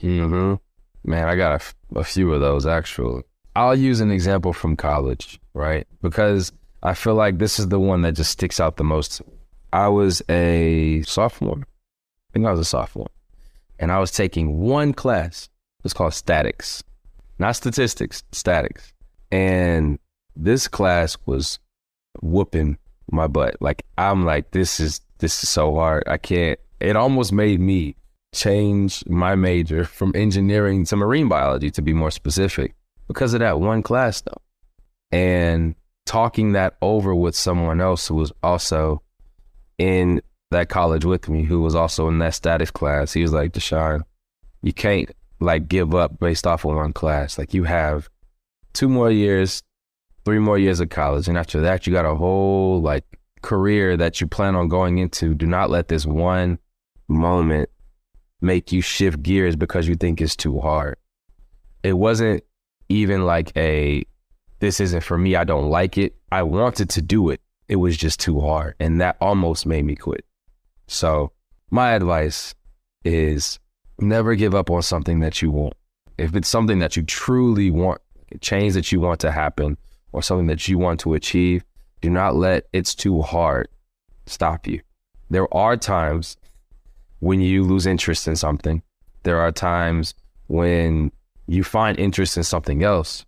hmm 0.01 0.55
Man, 1.07 1.29
I 1.29 1.37
got 1.37 1.53
a, 1.53 1.57
f- 1.57 1.75
a 1.97 2.05
few 2.05 2.33
of 2.33 2.41
those 2.41 2.65
actually. 2.65 3.23
I'll 3.55 3.77
use 3.77 4.01
an 4.01 4.11
example 4.11 4.55
from 4.55 4.75
college, 4.75 5.39
right? 5.53 5.87
Because 6.01 6.51
I 6.83 6.95
feel 6.95 7.15
like 7.15 7.39
this 7.39 7.59
is 7.59 7.69
the 7.69 7.79
one 7.79 8.01
that 8.03 8.13
just 8.13 8.31
sticks 8.31 8.59
out 8.59 8.77
the 8.77 8.85
most. 8.85 9.21
I 9.73 9.89
was 9.89 10.23
a 10.31 11.03
sophomore. 11.03 11.59
I 11.59 12.33
think 12.33 12.47
I 12.47 12.51
was 12.51 12.61
a 12.61 12.65
sophomore. 12.65 13.11
And 13.79 13.93
I 13.93 13.99
was 13.99 14.11
taking 14.11 14.61
one 14.61 14.95
class. 14.95 15.51
It's 15.85 15.93
called 15.93 16.15
statics, 16.15 16.83
not 17.39 17.57
statistics, 17.57 18.23
statics. 18.33 18.94
And 19.35 19.99
this 20.37 20.69
class 20.69 21.17
was 21.27 21.59
whooping 22.23 22.79
my 23.11 23.27
butt. 23.27 23.57
Like, 23.61 23.85
I'm 23.99 24.25
like, 24.25 24.53
this 24.53 24.79
is, 24.79 25.01
this 25.19 25.43
is 25.43 25.49
so 25.49 25.75
hard. 25.75 26.05
I 26.07 26.19
can't, 26.19 26.57
it 26.79 26.95
almost 26.95 27.33
made 27.33 27.59
me 27.59 27.97
change 28.33 29.05
my 29.07 29.35
major 29.35 29.85
from 29.99 30.13
engineering 30.15 30.85
to 30.85 30.95
marine 30.95 31.29
biology 31.29 31.73
to 31.73 31.83
be 31.83 31.93
more 31.93 32.13
specific 32.13 32.77
because 33.09 33.35
of 33.35 33.41
that 33.41 33.59
one 33.59 33.83
class 33.83 34.21
though. 34.21 34.41
And 35.11 35.75
talking 36.07 36.53
that 36.53 36.77
over 36.81 37.13
with 37.13 37.35
someone 37.35 37.81
else 37.81 38.07
who 38.07 38.15
was 38.15 38.33
also 38.41 39.03
in 39.79 40.23
that 40.53 40.69
college 40.69 41.05
with 41.05 41.29
me, 41.29 41.43
who 41.43 41.61
was 41.61 41.75
also 41.75 42.07
in 42.07 42.21
that 42.21 42.35
statics 42.35 42.71
class, 42.71 43.13
he 43.13 43.23
was 43.23 43.33
like, 43.33 43.53
DeShawn, 43.53 44.03
you 44.63 44.73
can't 44.73 45.11
like 45.41 45.67
give 45.67 45.93
up 45.93 46.21
based 46.21 46.47
off 46.47 46.65
of 46.65 46.77
one 46.77 46.93
class. 46.93 47.37
Like 47.37 47.53
you 47.53 47.65
have 47.65 48.09
two 48.75 48.89
more 48.89 49.11
years, 49.11 49.63
three 50.25 50.39
more 50.39 50.59
years 50.59 50.81
of 50.81 50.91
college, 50.91 51.29
and 51.29 51.39
after 51.39 51.61
that, 51.63 51.87
you 51.87 51.93
got 51.93 52.05
a 52.05 52.15
whole 52.15 52.81
like 52.83 53.05
career 53.43 53.97
that 53.97 54.21
you 54.21 54.27
plan 54.27 54.55
on 54.55 54.69
going 54.69 54.99
into. 54.99 55.35
Do 55.35 55.47
not 55.47 55.71
let 55.71 55.89
this 55.89 56.05
one 56.05 56.59
moment 57.09 57.71
make 58.41 58.73
you 58.73 58.83
shift 58.83 59.23
gears 59.23 59.57
because 59.57 59.89
you 59.89 59.95
think 59.95 60.21
it's 60.21 60.37
too 60.37 60.61
hard. 60.61 60.97
It 61.83 61.95
wasn't 61.95 62.45
even 62.89 63.25
like 63.25 63.57
a 63.57 64.05
this 64.61 64.81
isn't 64.81 65.03
for 65.03 65.19
me, 65.19 65.37
I 65.37 65.45
don't 65.45 65.69
like 65.69 65.99
it. 65.99 66.15
I 66.33 66.43
wanted 66.43 66.89
to 66.91 67.03
do 67.03 67.31
it. 67.31 67.41
It 67.69 67.77
was 67.77 67.97
just 67.97 68.21
too 68.21 68.41
hard. 68.41 68.75
And 68.81 69.01
that 69.01 69.17
almost 69.21 69.67
made 69.67 69.85
me 69.85 69.95
quit. 69.95 70.25
So, 70.87 71.33
my 71.71 71.93
advice 71.93 72.55
is 73.05 73.59
never 73.99 74.35
give 74.35 74.55
up 74.55 74.71
on 74.71 74.83
something 74.83 75.21
that 75.21 75.43
you 75.43 75.51
want. 75.51 75.75
If 76.17 76.35
it's 76.35 76.49
something 76.49 76.79
that 76.79 76.97
you 76.97 77.03
truly 77.03 77.71
want, 77.71 78.01
change 78.41 78.75
that 78.75 78.93
you 78.93 79.01
want 79.01 79.21
to 79.21 79.31
happen, 79.31 79.77
or 80.13 80.23
something 80.23 80.47
that 80.47 80.69
you 80.69 80.79
want 80.79 81.01
to 81.01 81.15
achieve, 81.15 81.65
do 82.01 82.09
not 82.09 82.37
let 82.37 82.67
it's 82.73 82.95
too 82.95 83.21
hard 83.23 83.69
stop 84.27 84.67
you. 84.67 84.81
There 85.31 85.53
are 85.53 85.77
times 85.77 86.37
when 87.21 87.41
you 87.41 87.65
lose 87.65 87.87
interest 87.87 88.29
in 88.29 88.37
something. 88.37 88.83
There 89.23 89.41
are 89.41 89.51
times 89.51 90.15
when 90.47 91.11
you 91.47 91.65
find 91.65 91.99
interest 91.99 92.37
in 92.37 92.43
something 92.43 92.83
else. 92.83 93.25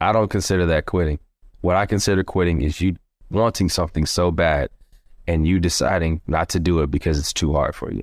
I 0.00 0.12
don't 0.12 0.30
consider 0.30 0.66
that 0.66 0.86
quitting. 0.86 1.18
What 1.60 1.76
I 1.76 1.86
consider 1.86 2.22
quitting 2.24 2.62
is 2.62 2.80
you 2.80 2.96
wanting 3.30 3.68
something 3.68 4.06
so 4.06 4.30
bad 4.30 4.70
and 5.26 5.46
you 5.46 5.58
deciding 5.58 6.20
not 6.26 6.48
to 6.50 6.60
do 6.60 6.80
it 6.80 6.90
because 6.90 7.18
it's 7.18 7.32
too 7.32 7.52
hard 7.52 7.74
for 7.74 7.92
you. 7.92 8.02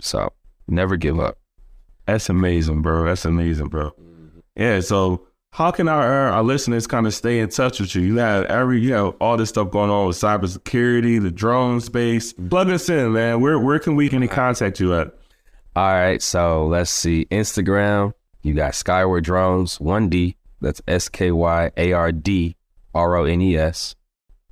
So 0.00 0.32
never 0.66 0.96
give 0.96 1.20
up. 1.20 1.38
That's 2.06 2.28
amazing, 2.28 2.82
bro. 2.82 3.04
That's 3.04 3.24
amazing, 3.24 3.68
bro. 3.68 3.92
Yeah. 4.56 4.80
So 4.80 5.26
how 5.50 5.70
can 5.70 5.88
our 5.88 6.30
our 6.30 6.42
listeners 6.42 6.86
kind 6.86 7.06
of 7.06 7.14
stay 7.14 7.38
in 7.38 7.48
touch 7.48 7.80
with 7.80 7.94
you? 7.94 8.02
You 8.02 8.16
have 8.16 8.44
every 8.46 8.80
you 8.80 8.90
know 8.90 9.10
all 9.20 9.36
this 9.36 9.50
stuff 9.50 9.70
going 9.70 9.90
on 9.90 10.08
with 10.08 10.16
cybersecurity, 10.16 11.22
the 11.22 11.30
drone 11.30 11.80
space. 11.80 12.32
Plug 12.32 12.70
us 12.70 12.88
in, 12.88 13.12
man. 13.12 13.40
Where 13.40 13.58
where 13.58 13.78
can 13.78 13.94
we 13.96 14.08
can 14.08 14.26
contact 14.28 14.80
you 14.80 14.94
at? 14.94 15.14
All 15.76 15.92
right. 15.92 16.22
So 16.22 16.66
let's 16.66 16.90
see. 16.90 17.26
Instagram, 17.30 18.12
you 18.42 18.54
got 18.54 18.74
Skyward 18.74 19.24
Drones, 19.24 19.78
1D. 19.78 20.36
That's 20.60 20.80
S 20.88 21.08
K 21.08 21.30
Y 21.30 21.70
A 21.76 21.92
R 21.92 22.12
D 22.12 22.56
R 22.94 23.16
O 23.16 23.24
N 23.24 23.40
E 23.40 23.56
S. 23.56 23.94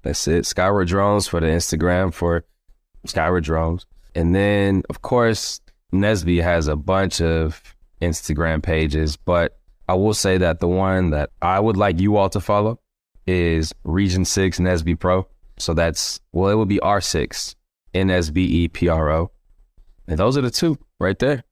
That's 0.02 0.26
it. 0.26 0.46
Skyward 0.46 0.88
Drones 0.88 1.28
for 1.28 1.40
the 1.40 1.46
Instagram 1.46 2.12
for 2.12 2.44
Skyward 3.06 3.44
Drones. 3.44 3.86
And 4.14 4.34
then, 4.34 4.82
of 4.90 5.02
course, 5.02 5.60
NSBE 5.92 6.42
has 6.42 6.68
a 6.68 6.76
bunch 6.76 7.20
of 7.20 7.74
Instagram 8.00 8.62
pages, 8.62 9.16
but 9.16 9.58
I 9.88 9.94
will 9.94 10.14
say 10.14 10.38
that 10.38 10.60
the 10.60 10.68
one 10.68 11.10
that 11.10 11.30
I 11.40 11.60
would 11.60 11.76
like 11.76 12.00
you 12.00 12.16
all 12.16 12.28
to 12.30 12.40
follow 12.40 12.80
is 13.26 13.72
Region 13.84 14.24
6 14.24 14.58
NSBE 14.58 14.98
Pro. 14.98 15.26
So 15.58 15.74
that's, 15.74 16.20
well, 16.32 16.50
it 16.50 16.54
would 16.54 16.68
be 16.68 16.78
R6 16.78 17.54
N 17.94 18.10
S 18.10 18.30
B 18.30 18.44
E 18.64 18.68
P 18.68 18.88
R 18.88 19.10
O. 19.10 19.30
And 20.08 20.18
those 20.18 20.36
are 20.36 20.40
the 20.40 20.50
two 20.50 20.78
right 20.98 21.18
there. 21.18 21.44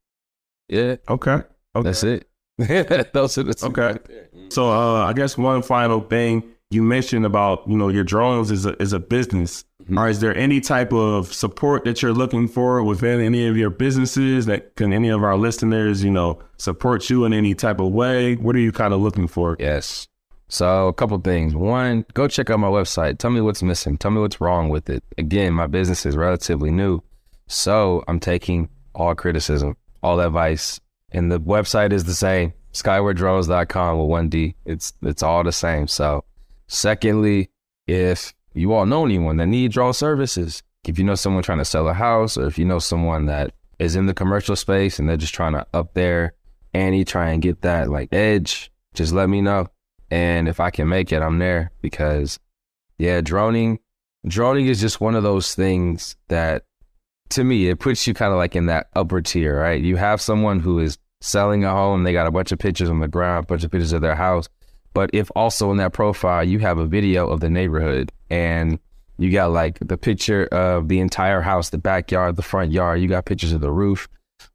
Yeah, 0.69 0.97
Okay. 1.09 1.43
Okay. 1.77 1.83
that's 1.83 2.03
it. 2.05 2.27
those 3.13 3.39
are 3.39 3.43
the 3.43 3.55
two. 3.55 3.67
Okay. 3.67 3.83
right 3.83 4.05
there. 4.05 4.29
So 4.51 4.71
uh, 4.71 5.05
I 5.05 5.13
guess 5.13 5.37
one 5.39 5.63
final 5.63 6.01
thing 6.01 6.43
you 6.71 6.83
mentioned 6.83 7.27
about 7.27 7.69
you 7.69 7.77
know 7.77 7.89
your 7.89 8.05
drones 8.05 8.51
is 8.51 8.67
a 8.67 8.81
is 8.83 8.93
a 8.93 8.99
business. 9.01 9.65
Mhm. 9.89 9.99
Or 9.99 10.09
is 10.09 10.21
there 10.21 10.37
any 10.37 10.61
type 10.61 10.93
of 10.93 11.33
support 11.33 11.85
that 11.85 12.03
you're 12.03 12.13
looking 12.13 12.49
for 12.49 12.83
within 12.83 13.21
any 13.21 13.47
of 13.47 13.57
your 13.57 13.71
businesses 13.71 14.47
that 14.47 14.77
can 14.77 14.93
any 14.93 15.09
of 15.09 15.23
our 15.23 15.37
listeners 15.37 16.03
you 16.05 16.11
know 16.11 16.39
support 16.59 17.09
you 17.11 17.25
in 17.25 17.33
any 17.33 17.55
type 17.55 17.81
of 17.81 17.93
way? 17.93 18.37
What 18.37 18.57
are 18.57 18.61
you 18.61 18.73
kind 18.73 18.93
of 18.95 19.01
looking 19.01 19.27
for? 19.29 19.57
Yes. 19.59 20.07
So 20.49 20.89
a 20.89 20.93
couple 20.93 21.17
things. 21.19 21.55
One, 21.55 22.05
go 22.15 22.27
check 22.27 22.51
out 22.51 22.59
my 22.59 22.69
website. 22.69 23.19
Tell 23.19 23.31
me 23.31 23.41
what's 23.41 23.63
missing. 23.63 23.97
Tell 23.97 24.11
me 24.11 24.21
what's 24.21 24.41
wrong 24.41 24.69
with 24.69 24.91
it. 24.91 25.05
Again, 25.17 25.53
my 25.53 25.69
business 25.69 26.05
is 26.05 26.17
relatively 26.17 26.71
new. 26.73 27.01
So 27.47 28.03
I'm 28.09 28.19
taking 28.19 28.69
all 28.95 29.15
criticism, 29.15 29.77
all 30.03 30.19
advice. 30.21 30.81
And 31.13 31.31
the 31.31 31.41
website 31.41 31.93
is 31.93 32.05
the 32.05 32.15
same. 32.15 32.53
Skywarddrones.com 32.73 33.99
with 33.99 34.09
one 34.09 34.29
D. 34.29 34.55
It's 34.65 34.93
it's 35.03 35.23
all 35.23 35.43
the 35.45 35.53
same. 35.53 35.87
So 35.89 36.25
secondly, 36.69 37.51
if 37.87 38.33
you 38.55 38.73
all 38.73 38.87
know 38.87 39.05
anyone 39.05 39.37
that 39.37 39.47
need 39.47 39.73
drone 39.73 39.95
services, 39.95 40.63
if 40.87 40.99
you 40.99 41.05
know 41.05 41.15
someone 41.15 41.43
trying 41.43 41.59
to 41.59 41.65
sell 41.65 41.89
a 41.89 41.95
house, 41.95 42.37
or 42.37 42.47
if 42.47 42.59
you 42.59 42.65
know 42.65 42.79
someone 42.79 43.27
that 43.27 43.53
is 43.79 43.97
in 43.97 44.07
the 44.07 44.15
commercial 44.15 44.57
space 44.57 44.99
and 44.99 45.09
they're 45.09 45.17
just 45.17 45.35
trying 45.35 45.53
to 45.53 45.67
up 45.73 45.95
their 45.95 46.35
ante, 46.75 47.05
try 47.05 47.31
and 47.31 47.43
get 47.43 47.63
that 47.63 47.91
like 47.91 48.13
edge, 48.13 48.71
just 48.95 49.13
let 49.13 49.29
me 49.29 49.41
know. 49.41 49.67
And 50.11 50.49
if 50.49 50.61
I 50.61 50.71
can 50.71 50.89
make 50.89 51.13
it, 51.13 51.23
I'm 51.23 51.39
there 51.39 51.71
because 51.81 52.39
yeah, 52.99 53.21
droning 53.21 53.79
droning 54.27 54.67
is 54.67 54.81
just 54.81 55.01
one 55.01 55.15
of 55.15 55.23
those 55.23 55.55
things 55.55 56.17
that 56.29 56.65
to 57.31 57.43
me 57.43 57.69
it 57.69 57.79
puts 57.79 58.07
you 58.07 58.13
kind 58.13 58.33
of 58.33 58.39
like 58.39 58.55
in 58.55 58.67
that 58.67 58.89
upper 58.95 59.21
tier, 59.23 59.59
right? 59.59 59.83
You 59.83 59.97
have 59.97 60.21
someone 60.21 60.61
who 60.61 60.79
is 60.79 60.99
selling 61.21 61.65
a 61.65 61.71
home, 61.71 62.03
they 62.03 62.13
got 62.13 62.27
a 62.27 62.31
bunch 62.31 62.53
of 62.53 62.59
pictures 62.59 62.91
on 62.91 63.01
the 63.01 63.09
ground, 63.09 63.45
a 63.45 63.47
bunch 63.47 63.65
of 63.65 63.71
pictures 63.71 63.93
of 63.93 64.03
their 64.03 64.17
house. 64.17 64.49
But 64.93 65.11
if 65.13 65.31
also 65.37 65.71
in 65.71 65.77
that 65.79 65.93
profile 65.93 66.45
you 66.45 66.59
have 66.61 66.79
a 66.79 66.87
video 66.87 67.29
of 67.29 67.41
the 67.41 67.51
neighborhood 67.51 68.13
and 68.29 68.79
you 69.19 69.31
got 69.31 69.53
like 69.53 69.79
the 69.81 69.99
picture 69.99 70.47
of 70.47 70.89
the 70.89 71.01
entire 71.01 71.41
house, 71.41 71.71
the 71.71 71.79
backyard, 71.79 72.37
the 72.37 72.43
front 72.43 72.73
yard, 72.73 73.01
you 73.01 73.09
got 73.09 73.27
pictures 73.27 73.53
of 73.53 73.61
the 73.61 73.71
roof, 73.71 74.09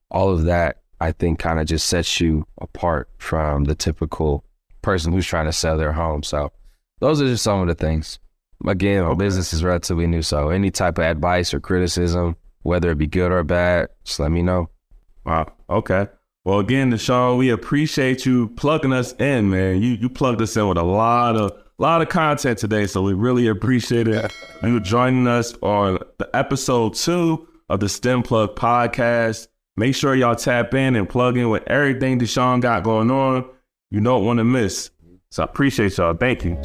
all 0.10 0.30
of 0.30 0.43
that 0.43 0.82
I 1.00 1.12
think 1.12 1.39
kind 1.39 1.60
of 1.60 1.67
just 1.67 1.88
sets 1.88 2.19
you 2.19 2.45
apart 2.60 3.10
from 3.17 3.65
the 3.65 3.76
typical 3.76 4.43
person 4.82 5.12
who's 5.12 5.28
trying 5.28 5.45
to 5.45 5.54
sell 5.54 5.78
their 5.78 5.91
home. 5.91 6.24
So 6.24 6.52
those 7.00 7.21
are 7.21 7.28
just 7.28 7.43
some 7.43 7.62
of 7.62 7.67
the 7.67 7.76
things. 7.76 8.19
Again, 8.65 9.04
my 9.04 9.13
business 9.13 9.54
is 9.54 9.63
relatively 9.63 10.08
new, 10.08 10.21
so 10.21 10.50
any 10.50 10.71
type 10.71 10.98
of 10.98 11.04
advice 11.04 11.54
or 11.54 11.60
criticism, 11.60 12.38
whether 12.63 12.91
it 12.91 12.98
be 12.98 13.08
good 13.08 13.32
or 13.32 13.43
bad, 13.43 13.89
just 14.06 14.19
let 14.19 14.32
me 14.32 14.41
know. 14.41 14.69
Wow. 15.26 15.52
Okay. 15.69 16.08
Well, 16.45 16.60
again, 16.60 16.91
DeShawn, 16.91 17.39
we 17.39 17.49
appreciate 17.49 18.23
you 18.23 18.49
plugging 18.49 18.93
us 18.93 19.13
in, 19.13 19.49
man. 19.49 19.81
You 19.81 19.93
you 19.93 20.10
plugged 20.10 20.43
us 20.43 20.55
in 20.55 20.67
with 20.67 20.77
a 20.77 20.84
lot 20.84 21.36
of 21.36 21.51
lot 21.79 22.03
of 22.03 22.10
content 22.10 22.60
today, 22.60 22.86
so 22.86 23.01
we 23.01 23.13
really 23.13 23.47
appreciate 23.47 24.08
it. 24.08 24.31
You 24.62 24.79
joining 24.79 25.27
us 25.27 25.55
on 25.63 25.97
the 26.19 26.29
episode 26.36 26.93
two 26.93 27.47
of 27.67 27.79
the 27.79 27.89
STEM 27.89 28.21
Plug 28.21 28.55
podcast. 28.55 29.47
Make 29.75 29.95
sure 29.95 30.13
y'all 30.13 30.36
tap 30.36 30.75
in 30.75 30.95
and 30.95 31.10
plug 31.10 31.36
in 31.36 31.49
with 31.49 31.63
everything 31.65 32.19
DeShawn 32.19 32.62
got 32.62 32.84
going 32.84 33.10
on. 33.10 33.49
You 33.89 33.99
don't 34.01 34.23
want 34.23 34.38
to 34.38 34.43
miss. 34.43 34.91
So 35.31 35.41
I 35.41 35.45
appreciate 35.45 35.97
y'all. 35.97 36.13
Thank 36.13 36.45
you. 36.45 36.62